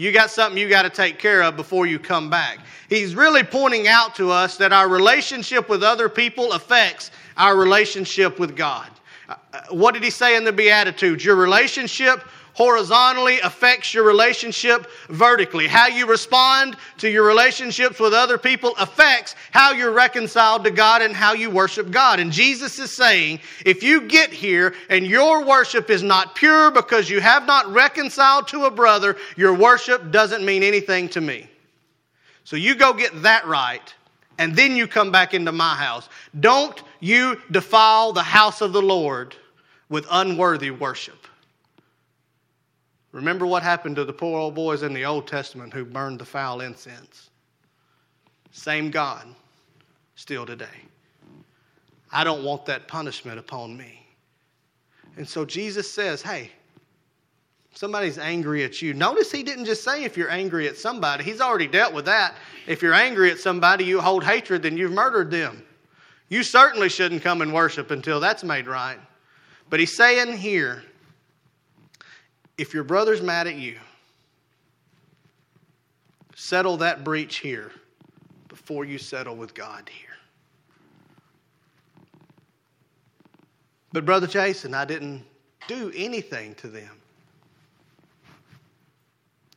You 0.00 0.12
got 0.12 0.30
something 0.30 0.56
you 0.56 0.66
got 0.66 0.84
to 0.84 0.88
take 0.88 1.18
care 1.18 1.42
of 1.42 1.56
before 1.56 1.84
you 1.84 1.98
come 1.98 2.30
back. 2.30 2.60
He's 2.88 3.14
really 3.14 3.42
pointing 3.42 3.86
out 3.86 4.14
to 4.14 4.30
us 4.30 4.56
that 4.56 4.72
our 4.72 4.88
relationship 4.88 5.68
with 5.68 5.82
other 5.82 6.08
people 6.08 6.52
affects 6.52 7.10
our 7.36 7.54
relationship 7.54 8.38
with 8.38 8.56
God. 8.56 8.88
Uh, 9.28 9.34
what 9.68 9.92
did 9.92 10.02
he 10.02 10.08
say 10.08 10.36
in 10.36 10.44
the 10.44 10.52
Beatitudes? 10.52 11.22
Your 11.22 11.36
relationship 11.36 12.24
horizontally 12.54 13.40
affects 13.40 13.94
your 13.94 14.04
relationship 14.04 14.86
vertically. 15.08 15.66
How 15.66 15.86
you 15.86 16.06
respond 16.06 16.76
to 16.98 17.08
your 17.08 17.24
relationships 17.24 18.00
with 18.00 18.12
other 18.12 18.38
people 18.38 18.74
affects 18.78 19.34
how 19.50 19.72
you're 19.72 19.92
reconciled 19.92 20.64
to 20.64 20.70
God 20.70 21.02
and 21.02 21.14
how 21.14 21.32
you 21.32 21.50
worship 21.50 21.90
God. 21.90 22.20
And 22.20 22.32
Jesus 22.32 22.78
is 22.78 22.90
saying, 22.90 23.40
if 23.64 23.82
you 23.82 24.02
get 24.02 24.32
here 24.32 24.74
and 24.88 25.06
your 25.06 25.44
worship 25.44 25.90
is 25.90 26.02
not 26.02 26.34
pure 26.34 26.70
because 26.70 27.08
you 27.08 27.20
have 27.20 27.46
not 27.46 27.72
reconciled 27.72 28.48
to 28.48 28.64
a 28.64 28.70
brother, 28.70 29.16
your 29.36 29.54
worship 29.54 30.10
doesn't 30.10 30.44
mean 30.44 30.62
anything 30.62 31.08
to 31.10 31.20
me. 31.20 31.48
So 32.44 32.56
you 32.56 32.74
go 32.74 32.92
get 32.92 33.22
that 33.22 33.46
right 33.46 33.94
and 34.38 34.56
then 34.56 34.74
you 34.74 34.88
come 34.88 35.12
back 35.12 35.34
into 35.34 35.52
my 35.52 35.74
house. 35.74 36.08
Don't 36.40 36.82
you 37.00 37.40
defile 37.50 38.12
the 38.12 38.22
house 38.22 38.60
of 38.60 38.72
the 38.72 38.82
Lord 38.82 39.36
with 39.88 40.06
unworthy 40.10 40.70
worship. 40.70 41.26
Remember 43.12 43.46
what 43.46 43.62
happened 43.62 43.96
to 43.96 44.04
the 44.04 44.12
poor 44.12 44.38
old 44.38 44.54
boys 44.54 44.82
in 44.82 44.94
the 44.94 45.04
Old 45.04 45.26
Testament 45.26 45.72
who 45.72 45.84
burned 45.84 46.18
the 46.18 46.24
foul 46.24 46.60
incense? 46.60 47.30
Same 48.52 48.90
God, 48.90 49.26
still 50.14 50.46
today. 50.46 50.66
I 52.12 52.24
don't 52.24 52.44
want 52.44 52.66
that 52.66 52.88
punishment 52.88 53.38
upon 53.38 53.76
me. 53.76 54.06
And 55.16 55.28
so 55.28 55.44
Jesus 55.44 55.90
says, 55.90 56.22
hey, 56.22 56.50
somebody's 57.74 58.18
angry 58.18 58.64
at 58.64 58.80
you. 58.80 58.94
Notice 58.94 59.30
he 59.30 59.42
didn't 59.42 59.64
just 59.64 59.84
say 59.84 60.04
if 60.04 60.16
you're 60.16 60.30
angry 60.30 60.68
at 60.68 60.76
somebody, 60.76 61.24
he's 61.24 61.40
already 61.40 61.66
dealt 61.66 61.92
with 61.92 62.04
that. 62.06 62.34
If 62.66 62.82
you're 62.82 62.94
angry 62.94 63.30
at 63.30 63.38
somebody, 63.38 63.84
you 63.84 64.00
hold 64.00 64.24
hatred, 64.24 64.62
then 64.62 64.76
you've 64.76 64.92
murdered 64.92 65.30
them. 65.30 65.64
You 66.28 66.44
certainly 66.44 66.88
shouldn't 66.88 67.22
come 67.22 67.42
and 67.42 67.52
worship 67.52 67.90
until 67.90 68.20
that's 68.20 68.44
made 68.44 68.68
right. 68.68 68.98
But 69.68 69.80
he's 69.80 69.96
saying 69.96 70.36
here, 70.36 70.82
if 72.60 72.74
your 72.74 72.84
brother's 72.84 73.22
mad 73.22 73.46
at 73.46 73.54
you, 73.54 73.78
settle 76.34 76.76
that 76.76 77.02
breach 77.02 77.36
here 77.36 77.72
before 78.48 78.84
you 78.84 78.98
settle 78.98 79.34
with 79.34 79.54
God 79.54 79.88
here. 79.88 80.10
But, 83.92 84.04
Brother 84.04 84.26
Jason, 84.26 84.74
I 84.74 84.84
didn't 84.84 85.24
do 85.68 85.90
anything 85.96 86.54
to 86.56 86.68
them. 86.68 86.90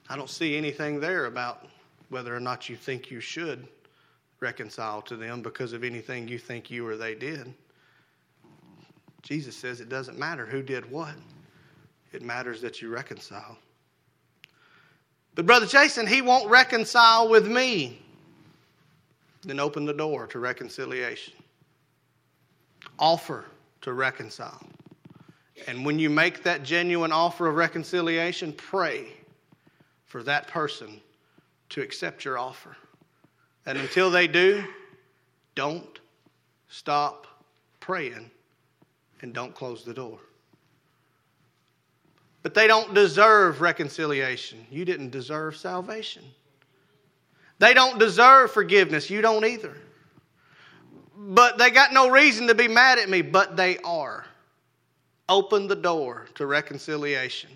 I 0.07 0.15
don't 0.15 0.29
see 0.29 0.55
anything 0.55 1.01
there 1.01 1.25
about 1.25 1.67
whether 2.07 2.33
or 2.33 2.39
not 2.39 2.69
you 2.69 2.77
think 2.77 3.11
you 3.11 3.19
should 3.19 3.67
reconcile 4.39 5.01
to 5.01 5.17
them 5.17 5.41
because 5.41 5.73
of 5.73 5.83
anything 5.83 6.29
you 6.29 6.39
think 6.39 6.71
you 6.71 6.87
or 6.87 6.95
they 6.95 7.15
did. 7.15 7.53
Jesus 9.23 9.57
says 9.57 9.81
it 9.81 9.89
doesn't 9.89 10.17
matter 10.17 10.45
who 10.45 10.61
did 10.61 10.89
what. 10.89 11.15
It 12.13 12.21
matters 12.21 12.61
that 12.61 12.81
you 12.81 12.89
reconcile. 12.89 13.57
But, 15.35 15.47
Brother 15.47 15.65
Jason, 15.65 16.05
he 16.05 16.21
won't 16.21 16.47
reconcile 16.49 17.27
with 17.27 17.47
me. 17.47 17.99
Then 19.41 19.59
open 19.59 19.85
the 19.85 19.93
door 19.93 20.27
to 20.27 20.39
reconciliation. 20.39 21.33
Offer 22.99 23.45
to 23.81 23.93
reconcile. 23.93 24.65
And 25.67 25.85
when 25.85 25.97
you 25.97 26.09
make 26.09 26.43
that 26.43 26.63
genuine 26.63 27.11
offer 27.11 27.47
of 27.47 27.55
reconciliation, 27.55 28.53
pray 28.53 29.07
for 30.05 30.23
that 30.23 30.47
person 30.47 31.01
to 31.69 31.81
accept 31.81 32.23
your 32.23 32.37
offer. 32.37 32.77
And 33.65 33.77
until 33.77 34.11
they 34.11 34.27
do, 34.27 34.63
don't 35.55 35.99
stop 36.69 37.27
praying 37.79 38.29
and 39.21 39.33
don't 39.33 39.55
close 39.55 39.83
the 39.83 39.93
door. 39.93 40.19
But 42.43 42.53
they 42.53 42.67
don't 42.67 42.93
deserve 42.93 43.61
reconciliation. 43.61 44.65
You 44.69 44.83
didn't 44.83 45.09
deserve 45.09 45.55
salvation. 45.55 46.23
They 47.59 47.73
don't 47.73 47.97
deserve 47.97 48.51
forgiveness. 48.51 49.09
You 49.09 49.21
don't 49.21 49.45
either. 49.45 49.75
But 51.15 51.57
they 51.57 51.71
got 51.71 51.93
no 51.93 52.09
reason 52.09 52.47
to 52.47 52.55
be 52.55 52.67
mad 52.67 52.99
at 52.99 53.09
me, 53.09 53.21
but 53.21 53.55
they 53.55 53.77
are. 53.79 54.25
Open 55.29 55.67
the 55.67 55.75
door 55.75 56.27
to 56.35 56.45
reconciliation. 56.45 57.49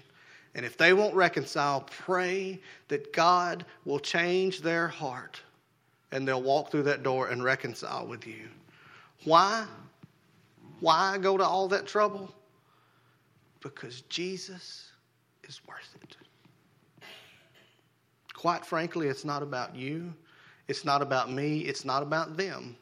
And 0.56 0.65
if 0.65 0.78
they 0.78 0.93
won't 0.93 1.13
reconcile, 1.13 1.82
pray 1.82 2.60
that 2.88 3.12
God 3.12 3.65
will 3.84 4.00
change 4.00 4.62
their 4.62 4.88
heart 4.88 5.41
and 6.12 6.26
they'll 6.26 6.41
walk 6.41 6.71
through 6.71 6.84
that 6.84 7.04
door 7.04 7.28
and 7.28 7.43
reconcile 7.43 8.08
with 8.08 8.26
you. 8.26 8.47
Why? 9.26 9.65
Why 10.80 11.17
go 11.17 11.38
to 11.38 11.45
all 11.45 11.67
that 11.67 11.86
trouble? 11.86 12.34
Because 13.62 14.02
Jesus 14.02 14.91
is 15.43 15.62
worth 15.67 15.96
it. 16.02 16.15
Quite 18.34 18.65
frankly, 18.65 19.08
it's 19.08 19.26
not 19.26 19.41
about 19.41 19.76
you, 19.76 20.13
it's 20.67 20.86
not 20.86 21.02
about 21.02 21.32
me, 21.32 21.60
it's 21.60 21.86
not 21.86 22.04
about 22.04 22.38
them. 22.38 22.76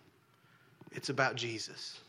It's 0.92 1.10
about 1.10 1.36
Jesus. 1.36 2.00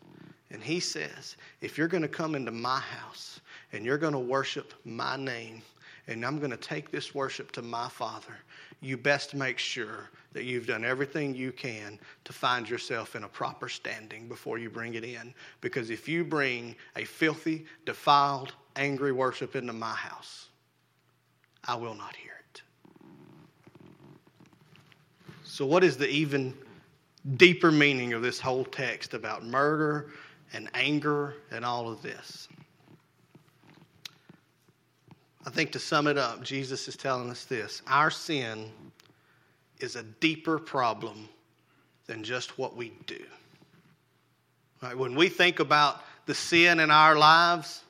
And 0.50 0.62
he 0.62 0.80
says, 0.80 1.36
if 1.60 1.76
you're 1.76 1.88
going 1.88 2.02
to 2.02 2.08
come 2.08 2.34
into 2.34 2.52
my 2.52 2.78
house 2.78 3.40
and 3.72 3.84
you're 3.84 3.98
going 3.98 4.12
to 4.12 4.18
worship 4.18 4.72
my 4.84 5.16
name 5.16 5.62
and 6.08 6.24
I'm 6.24 6.38
going 6.38 6.50
to 6.50 6.56
take 6.56 6.90
this 6.90 7.14
worship 7.14 7.52
to 7.52 7.62
my 7.62 7.88
Father, 7.88 8.34
you 8.80 8.96
best 8.96 9.34
make 9.34 9.58
sure 9.58 10.10
that 10.32 10.44
you've 10.44 10.66
done 10.66 10.84
everything 10.84 11.34
you 11.34 11.50
can 11.50 11.98
to 12.24 12.32
find 12.32 12.68
yourself 12.68 13.16
in 13.16 13.24
a 13.24 13.28
proper 13.28 13.68
standing 13.68 14.28
before 14.28 14.58
you 14.58 14.70
bring 14.70 14.94
it 14.94 15.04
in. 15.04 15.34
Because 15.60 15.90
if 15.90 16.08
you 16.08 16.24
bring 16.24 16.76
a 16.94 17.04
filthy, 17.04 17.64
defiled, 17.86 18.52
angry 18.76 19.12
worship 19.12 19.56
into 19.56 19.72
my 19.72 19.94
house, 19.94 20.48
I 21.64 21.74
will 21.74 21.94
not 21.94 22.14
hear 22.14 22.32
it. 22.50 22.62
So, 25.42 25.66
what 25.66 25.82
is 25.82 25.96
the 25.96 26.08
even 26.08 26.54
deeper 27.36 27.72
meaning 27.72 28.12
of 28.12 28.22
this 28.22 28.38
whole 28.38 28.64
text 28.64 29.14
about 29.14 29.44
murder 29.44 30.10
and 30.52 30.68
anger 30.74 31.34
and 31.50 31.64
all 31.64 31.88
of 31.88 32.02
this? 32.02 32.46
I 35.46 35.50
think 35.50 35.70
to 35.72 35.78
sum 35.78 36.08
it 36.08 36.18
up, 36.18 36.42
Jesus 36.42 36.88
is 36.88 36.96
telling 36.96 37.30
us 37.30 37.44
this 37.44 37.80
our 37.86 38.10
sin 38.10 38.70
is 39.78 39.94
a 39.94 40.02
deeper 40.02 40.58
problem 40.58 41.28
than 42.06 42.24
just 42.24 42.58
what 42.58 42.76
we 42.76 42.92
do. 43.06 43.22
Right? 44.82 44.96
When 44.96 45.14
we 45.14 45.28
think 45.28 45.60
about 45.60 46.02
the 46.26 46.34
sin 46.34 46.80
in 46.80 46.90
our 46.90 47.16
lives, 47.16 47.82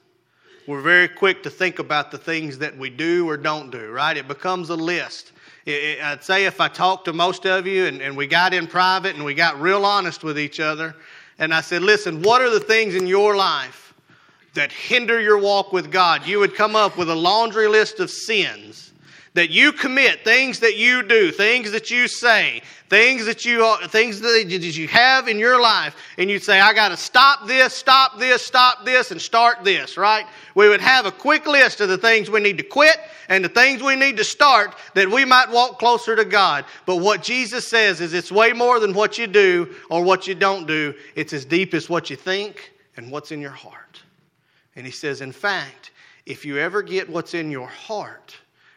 we're 0.66 0.82
very 0.82 1.08
quick 1.08 1.42
to 1.44 1.50
think 1.50 1.78
about 1.78 2.10
the 2.10 2.18
things 2.18 2.58
that 2.58 2.76
we 2.76 2.90
do 2.90 3.28
or 3.28 3.36
don't 3.36 3.70
do, 3.70 3.90
right? 3.90 4.16
It 4.16 4.28
becomes 4.28 4.68
a 4.70 4.76
list. 4.76 5.32
I'd 5.66 6.22
say 6.22 6.44
if 6.44 6.60
I 6.60 6.68
talked 6.68 7.06
to 7.06 7.12
most 7.12 7.46
of 7.46 7.66
you 7.66 7.86
and, 7.86 8.02
and 8.02 8.16
we 8.16 8.26
got 8.26 8.52
in 8.52 8.66
private 8.66 9.14
and 9.14 9.24
we 9.24 9.34
got 9.34 9.60
real 9.60 9.84
honest 9.84 10.22
with 10.22 10.38
each 10.38 10.60
other, 10.60 10.94
and 11.38 11.54
I 11.54 11.60
said, 11.60 11.82
listen, 11.82 12.22
what 12.22 12.42
are 12.42 12.50
the 12.50 12.60
things 12.60 12.94
in 12.94 13.06
your 13.06 13.36
life 13.36 13.85
that 14.56 14.72
hinder 14.72 15.20
your 15.20 15.38
walk 15.38 15.72
with 15.72 15.90
God? 15.90 16.26
You 16.26 16.40
would 16.40 16.54
come 16.54 16.76
up 16.76 16.98
with 16.98 17.08
a 17.08 17.14
laundry 17.14 17.68
list 17.68 18.00
of 18.00 18.10
sins 18.10 18.92
that 19.34 19.50
you 19.50 19.70
commit, 19.70 20.24
things 20.24 20.60
that 20.60 20.76
you 20.76 21.02
do, 21.02 21.30
things 21.30 21.70
that 21.70 21.90
you 21.90 22.08
say, 22.08 22.62
things 22.88 23.26
that 23.26 23.44
you 23.44 23.76
things 23.88 24.20
that 24.20 24.46
you 24.50 24.88
have 24.88 25.28
in 25.28 25.38
your 25.38 25.60
life, 25.60 25.94
and 26.16 26.30
you'd 26.30 26.42
say, 26.42 26.58
"I 26.58 26.72
got 26.72 26.88
to 26.88 26.96
stop 26.96 27.46
this, 27.46 27.74
stop 27.74 28.18
this, 28.18 28.40
stop 28.40 28.86
this, 28.86 29.10
and 29.10 29.20
start 29.20 29.62
this." 29.62 29.98
Right? 29.98 30.24
We 30.54 30.70
would 30.70 30.80
have 30.80 31.04
a 31.04 31.12
quick 31.12 31.46
list 31.46 31.82
of 31.82 31.90
the 31.90 31.98
things 31.98 32.30
we 32.30 32.40
need 32.40 32.56
to 32.56 32.64
quit 32.64 32.96
and 33.28 33.44
the 33.44 33.50
things 33.50 33.82
we 33.82 33.94
need 33.94 34.16
to 34.16 34.24
start 34.24 34.74
that 34.94 35.10
we 35.10 35.26
might 35.26 35.50
walk 35.50 35.78
closer 35.78 36.16
to 36.16 36.24
God. 36.24 36.64
But 36.86 36.96
what 36.96 37.22
Jesus 37.22 37.68
says 37.68 38.00
is, 38.00 38.14
it's 38.14 38.32
way 38.32 38.54
more 38.54 38.80
than 38.80 38.94
what 38.94 39.18
you 39.18 39.26
do 39.26 39.74
or 39.90 40.02
what 40.02 40.26
you 40.26 40.34
don't 40.34 40.66
do. 40.66 40.94
It's 41.14 41.34
as 41.34 41.44
deep 41.44 41.74
as 41.74 41.90
what 41.90 42.08
you 42.08 42.16
think 42.16 42.72
and 42.96 43.10
what's 43.10 43.32
in 43.32 43.42
your 43.42 43.50
heart. 43.50 43.85
And 44.76 44.86
He 44.86 44.92
says, 44.92 45.20
in 45.20 45.32
fact, 45.32 45.90
if 46.26 46.44
you 46.44 46.58
ever 46.58 46.82
get 46.82 47.08
what's 47.08 47.34
in 47.34 47.50
your 47.50 47.68
heart 47.68 48.36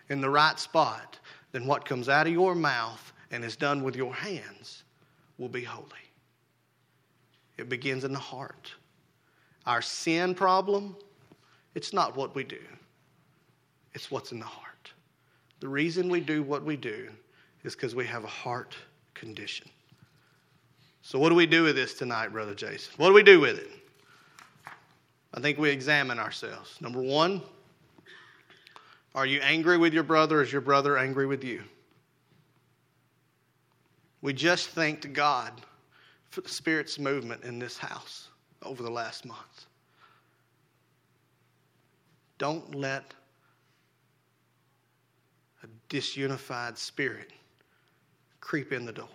in 0.10 0.22
the 0.22 0.30
right 0.30 0.58
spot, 0.58 1.20
then 1.52 1.66
what 1.66 1.86
comes 1.86 2.10
out 2.10 2.28
of 2.28 2.34
your 2.34 2.56
mouth 2.56 3.12
and 3.32 3.44
is 3.44 3.56
done 3.56 3.84
with 3.84 3.96
your 3.96 4.14
hands 4.14 4.84
will 5.38 5.50
be 5.50 5.64
holy. 5.64 5.86
It 7.58 7.70
begins 7.70 8.04
in 8.04 8.14
the 8.14 8.20
heart. 8.20 8.72
Our 9.66 9.82
sin 9.82 10.34
problem, 10.34 10.96
it's 11.76 11.94
not 11.94 12.16
what 12.16 12.34
we 12.34 12.44
do, 12.44 12.62
it's 13.94 14.10
what's 14.10 14.32
in 14.32 14.40
the 14.40 14.46
heart. 14.46 14.92
The 15.60 15.68
reason 15.68 16.10
we 16.10 16.22
do 16.22 16.42
what 16.42 16.64
we 16.64 16.78
do 16.78 17.10
is 17.64 17.76
because 17.76 17.96
we 17.96 18.06
have 18.06 18.24
a 18.24 18.28
heart 18.28 18.76
condition. 19.14 19.68
So, 21.02 21.20
what 21.20 21.30
do 21.30 21.36
we 21.36 21.46
do 21.46 21.64
with 21.64 21.76
this 21.76 21.94
tonight, 21.94 22.30
Brother 22.30 22.56
Jason? 22.56 22.94
What 22.98 23.08
do 23.08 23.14
we 23.14 23.24
do 23.24 23.40
with 23.40 23.58
it? 23.58 23.70
I 25.34 25.40
think 25.40 25.58
we 25.58 25.70
examine 25.70 26.20
ourselves. 26.20 26.78
Number 26.82 27.02
one, 27.02 27.42
are 29.16 29.26
you 29.26 29.40
angry 29.42 29.78
with 29.78 29.94
your 29.94 30.04
brother? 30.04 30.42
Is 30.42 30.52
your 30.52 30.62
brother 30.62 30.98
angry 30.98 31.28
with 31.28 31.44
you? 31.44 31.62
We 34.22 34.34
just 34.34 34.70
thanked 34.70 35.12
God 35.14 35.54
for 36.30 36.42
the 36.42 36.50
Spirit's 36.50 37.00
movement 37.00 37.44
in 37.44 37.58
this 37.60 37.78
house 37.78 38.30
over 38.64 38.84
the 38.84 38.90
last 38.90 39.26
month. 39.26 39.66
Don't 42.38 42.76
let 42.76 43.14
a 45.64 45.68
disunified 45.90 46.78
spirit 46.78 47.32
creep 48.40 48.72
in 48.72 48.86
the 48.86 48.92
door 48.92 49.08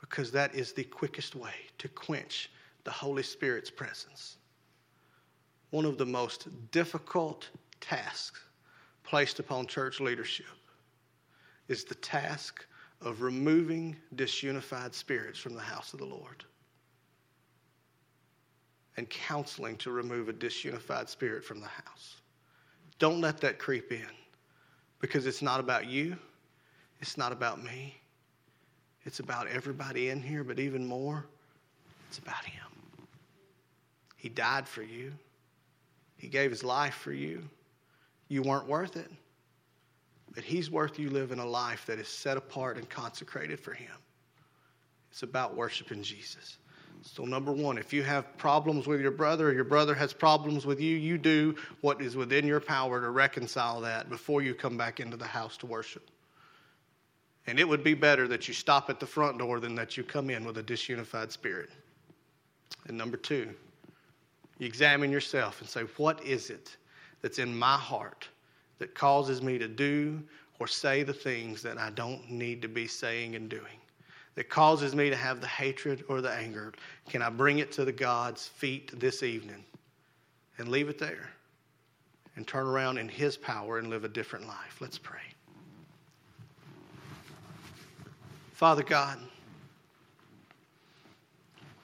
because 0.00 0.30
that 0.32 0.54
is 0.54 0.72
the 0.72 0.84
quickest 0.84 1.34
way 1.34 1.54
to 1.78 1.88
quench 1.88 2.50
the 2.84 2.90
Holy 2.90 3.22
Spirit's 3.22 3.70
presence. 3.70 4.36
One 5.72 5.86
of 5.86 5.96
the 5.96 6.04
most 6.04 6.48
difficult 6.70 7.48
tasks 7.80 8.40
placed 9.04 9.38
upon 9.38 9.66
church 9.66 10.00
leadership 10.00 10.44
is 11.66 11.84
the 11.84 11.94
task 11.94 12.66
of 13.00 13.22
removing 13.22 13.96
disunified 14.14 14.92
spirits 14.92 15.38
from 15.38 15.54
the 15.54 15.62
house 15.62 15.94
of 15.94 15.98
the 15.98 16.04
Lord 16.04 16.44
and 18.98 19.08
counseling 19.08 19.78
to 19.78 19.90
remove 19.90 20.28
a 20.28 20.34
disunified 20.34 21.08
spirit 21.08 21.42
from 21.42 21.60
the 21.60 21.66
house. 21.66 22.16
Don't 22.98 23.22
let 23.22 23.40
that 23.40 23.58
creep 23.58 23.92
in 23.92 24.06
because 25.00 25.24
it's 25.24 25.40
not 25.40 25.58
about 25.58 25.86
you, 25.86 26.18
it's 27.00 27.16
not 27.16 27.32
about 27.32 27.64
me, 27.64 27.96
it's 29.04 29.20
about 29.20 29.48
everybody 29.48 30.10
in 30.10 30.20
here, 30.20 30.44
but 30.44 30.60
even 30.60 30.86
more, 30.86 31.24
it's 32.10 32.18
about 32.18 32.44
Him. 32.44 32.62
He 34.16 34.28
died 34.28 34.68
for 34.68 34.82
you, 34.82 35.12
He 36.22 36.28
gave 36.28 36.52
His 36.52 36.62
life 36.62 36.94
for 36.94 37.12
you 37.12 37.42
you 38.28 38.40
weren't 38.40 38.66
worth 38.66 38.96
it. 38.96 39.10
But 40.34 40.44
He's 40.44 40.70
worth 40.70 40.98
you 40.98 41.10
living 41.10 41.38
a 41.38 41.44
life 41.44 41.84
that 41.84 41.98
is 41.98 42.08
set 42.08 42.38
apart 42.38 42.78
and 42.78 42.88
consecrated 42.88 43.60
for 43.60 43.74
Him. 43.74 43.92
It's 45.10 45.22
about 45.22 45.54
worshiping 45.54 46.02
Jesus. 46.02 46.56
So, 47.02 47.24
number 47.24 47.52
one, 47.52 47.76
if 47.76 47.92
you 47.92 48.02
have 48.04 48.38
problems 48.38 48.86
with 48.86 49.00
your 49.00 49.10
brother 49.10 49.50
or 49.50 49.52
your 49.52 49.64
brother 49.64 49.94
has 49.94 50.14
problems 50.14 50.64
with 50.64 50.80
you, 50.80 50.96
you 50.96 51.18
do 51.18 51.56
what 51.82 52.00
is 52.00 52.16
within 52.16 52.46
your 52.46 52.60
power 52.60 53.00
to 53.00 53.10
reconcile 53.10 53.80
that 53.82 54.08
before 54.08 54.40
you 54.40 54.54
come 54.54 54.78
back 54.78 55.00
into 55.00 55.18
the 55.18 55.26
house 55.26 55.58
to 55.58 55.66
worship. 55.66 56.08
And 57.46 57.58
it 57.58 57.68
would 57.68 57.84
be 57.84 57.94
better 57.94 58.28
that 58.28 58.48
you 58.48 58.54
stop 58.54 58.88
at 58.88 59.00
the 59.00 59.06
front 59.06 59.38
door 59.38 59.60
than 59.60 59.74
that 59.74 59.96
you 59.98 60.04
come 60.04 60.30
in 60.30 60.44
with 60.44 60.56
a 60.56 60.62
disunified 60.62 61.32
spirit. 61.32 61.70
And 62.86 62.96
number 62.96 63.18
two, 63.18 63.50
you 64.62 64.68
examine 64.68 65.10
yourself 65.10 65.60
and 65.60 65.68
say, 65.68 65.82
what 65.96 66.24
is 66.24 66.48
it 66.48 66.76
that's 67.20 67.40
in 67.40 67.52
my 67.58 67.76
heart 67.76 68.28
that 68.78 68.94
causes 68.94 69.42
me 69.42 69.58
to 69.58 69.66
do 69.66 70.22
or 70.60 70.68
say 70.68 71.02
the 71.02 71.12
things 71.12 71.62
that 71.62 71.78
I 71.78 71.90
don't 71.90 72.30
need 72.30 72.62
to 72.62 72.68
be 72.68 72.86
saying 72.86 73.34
and 73.34 73.48
doing, 73.48 73.80
that 74.36 74.48
causes 74.48 74.94
me 74.94 75.10
to 75.10 75.16
have 75.16 75.40
the 75.40 75.48
hatred 75.48 76.04
or 76.08 76.20
the 76.20 76.30
anger. 76.30 76.72
Can 77.08 77.22
I 77.22 77.28
bring 77.28 77.58
it 77.58 77.72
to 77.72 77.84
the 77.84 77.90
God's 77.90 78.46
feet 78.46 78.96
this 79.00 79.24
evening 79.24 79.64
and 80.58 80.68
leave 80.68 80.88
it 80.88 80.96
there 80.96 81.30
and 82.36 82.46
turn 82.46 82.68
around 82.68 82.98
in 82.98 83.08
His 83.08 83.36
power 83.36 83.78
and 83.78 83.90
live 83.90 84.04
a 84.04 84.08
different 84.08 84.46
life? 84.46 84.76
Let's 84.78 84.96
pray. 84.96 85.18
Father 88.52 88.84
God, 88.84 89.18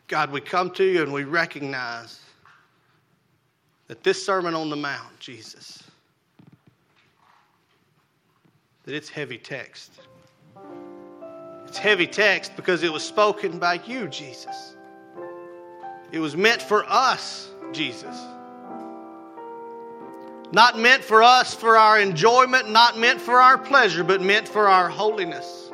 God, 0.06 0.30
we 0.30 0.40
come 0.40 0.70
to 0.74 0.84
you 0.84 1.02
and 1.02 1.12
we 1.12 1.24
recognize 1.24 2.20
that 3.88 4.02
this 4.04 4.24
Sermon 4.24 4.54
on 4.54 4.70
the 4.70 4.76
Mount, 4.76 5.18
Jesus, 5.18 5.82
that 8.84 8.94
it's 8.94 9.08
heavy 9.08 9.38
text. 9.38 9.92
It's 11.66 11.78
heavy 11.78 12.06
text 12.06 12.54
because 12.56 12.82
it 12.82 12.92
was 12.92 13.02
spoken 13.02 13.58
by 13.58 13.80
you, 13.86 14.08
Jesus. 14.08 14.76
It 16.12 16.20
was 16.20 16.36
meant 16.36 16.62
for 16.62 16.84
us, 16.88 17.50
Jesus. 17.72 18.16
Not 20.52 20.78
meant 20.78 21.04
for 21.04 21.22
us 21.22 21.54
for 21.54 21.76
our 21.76 22.00
enjoyment, 22.00 22.70
not 22.70 22.98
meant 22.98 23.20
for 23.20 23.40
our 23.40 23.58
pleasure, 23.58 24.02
but 24.02 24.22
meant 24.22 24.48
for 24.48 24.68
our 24.68 24.88
holiness. 24.88 25.70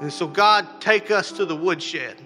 And 0.00 0.12
so, 0.12 0.26
God, 0.26 0.66
take 0.80 1.10
us 1.10 1.32
to 1.32 1.46
the 1.46 1.56
woodshed 1.56 2.16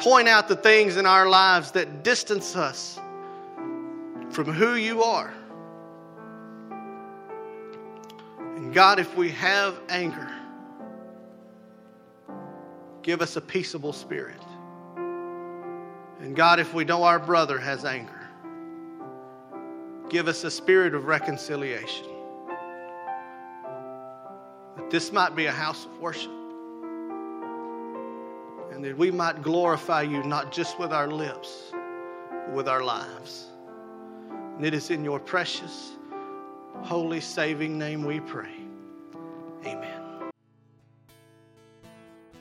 point 0.00 0.28
out 0.28 0.48
the 0.48 0.56
things 0.56 0.96
in 0.96 1.06
our 1.06 1.28
lives 1.28 1.72
that 1.72 2.02
distance 2.02 2.56
us 2.56 2.98
from 4.30 4.46
who 4.46 4.74
you 4.74 5.02
are. 5.02 5.32
And 8.56 8.72
God, 8.72 8.98
if 8.98 9.14
we 9.16 9.30
have 9.30 9.78
anger, 9.88 10.30
give 13.02 13.20
us 13.20 13.36
a 13.36 13.40
peaceable 13.40 13.92
spirit. 13.92 14.40
And 16.20 16.34
God, 16.34 16.60
if 16.60 16.72
we 16.72 16.84
know 16.84 17.02
our 17.02 17.18
brother 17.18 17.58
has 17.58 17.84
anger, 17.84 18.28
give 20.08 20.28
us 20.28 20.44
a 20.44 20.50
spirit 20.50 20.94
of 20.94 21.04
reconciliation. 21.04 22.06
That 24.76 24.88
this 24.90 25.12
might 25.12 25.34
be 25.34 25.46
a 25.46 25.52
house 25.52 25.84
of 25.84 25.98
worship 25.98 26.41
and 28.82 28.90
that 28.90 28.98
we 28.98 29.12
might 29.12 29.42
glorify 29.42 30.02
you 30.02 30.24
not 30.24 30.50
just 30.50 30.76
with 30.76 30.92
our 30.92 31.06
lips, 31.06 31.70
but 31.70 32.52
with 32.52 32.66
our 32.66 32.82
lives. 32.82 33.46
And 34.56 34.66
it 34.66 34.74
is 34.74 34.90
in 34.90 35.04
your 35.04 35.20
precious, 35.20 35.92
holy, 36.80 37.20
saving 37.20 37.78
name 37.78 38.04
we 38.04 38.18
pray. 38.18 38.56
Amen. 39.64 40.02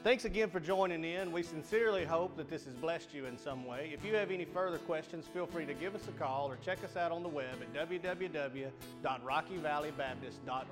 Thanks 0.04 0.26
again 0.26 0.50
for 0.50 0.60
joining 0.60 1.04
in. 1.04 1.32
We 1.32 1.44
sincerely 1.44 2.06
hope 2.06 2.36
that 2.38 2.50
this 2.50 2.66
has 2.66 2.74
blessed 2.74 3.14
you 3.14 3.28
in 3.28 3.38
some 3.38 3.68
way. 3.68 3.92
If 3.94 4.04
you 4.04 4.16
have 4.16 4.32
any 4.32 4.46
further 4.46 4.80
questions, 4.80 5.28
feel 5.32 5.46
free 5.46 5.68
to 5.68 5.76
give 5.76 5.94
us 5.94 6.08
a 6.08 6.20
call 6.20 6.50
or 6.50 6.58
check 6.66 6.84
us 6.84 6.98
out 6.98 7.12
on 7.12 7.22
the 7.22 7.30
web 7.30 7.54
at 7.62 7.72
www.rockyvalleybaptist.org. 7.88 10.66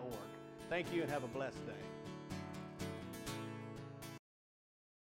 Thank 0.67 0.91
you 0.91 1.03
and 1.03 1.11
have 1.11 1.23
a 1.23 1.27
blessed 1.27 1.63
day. 1.67 1.73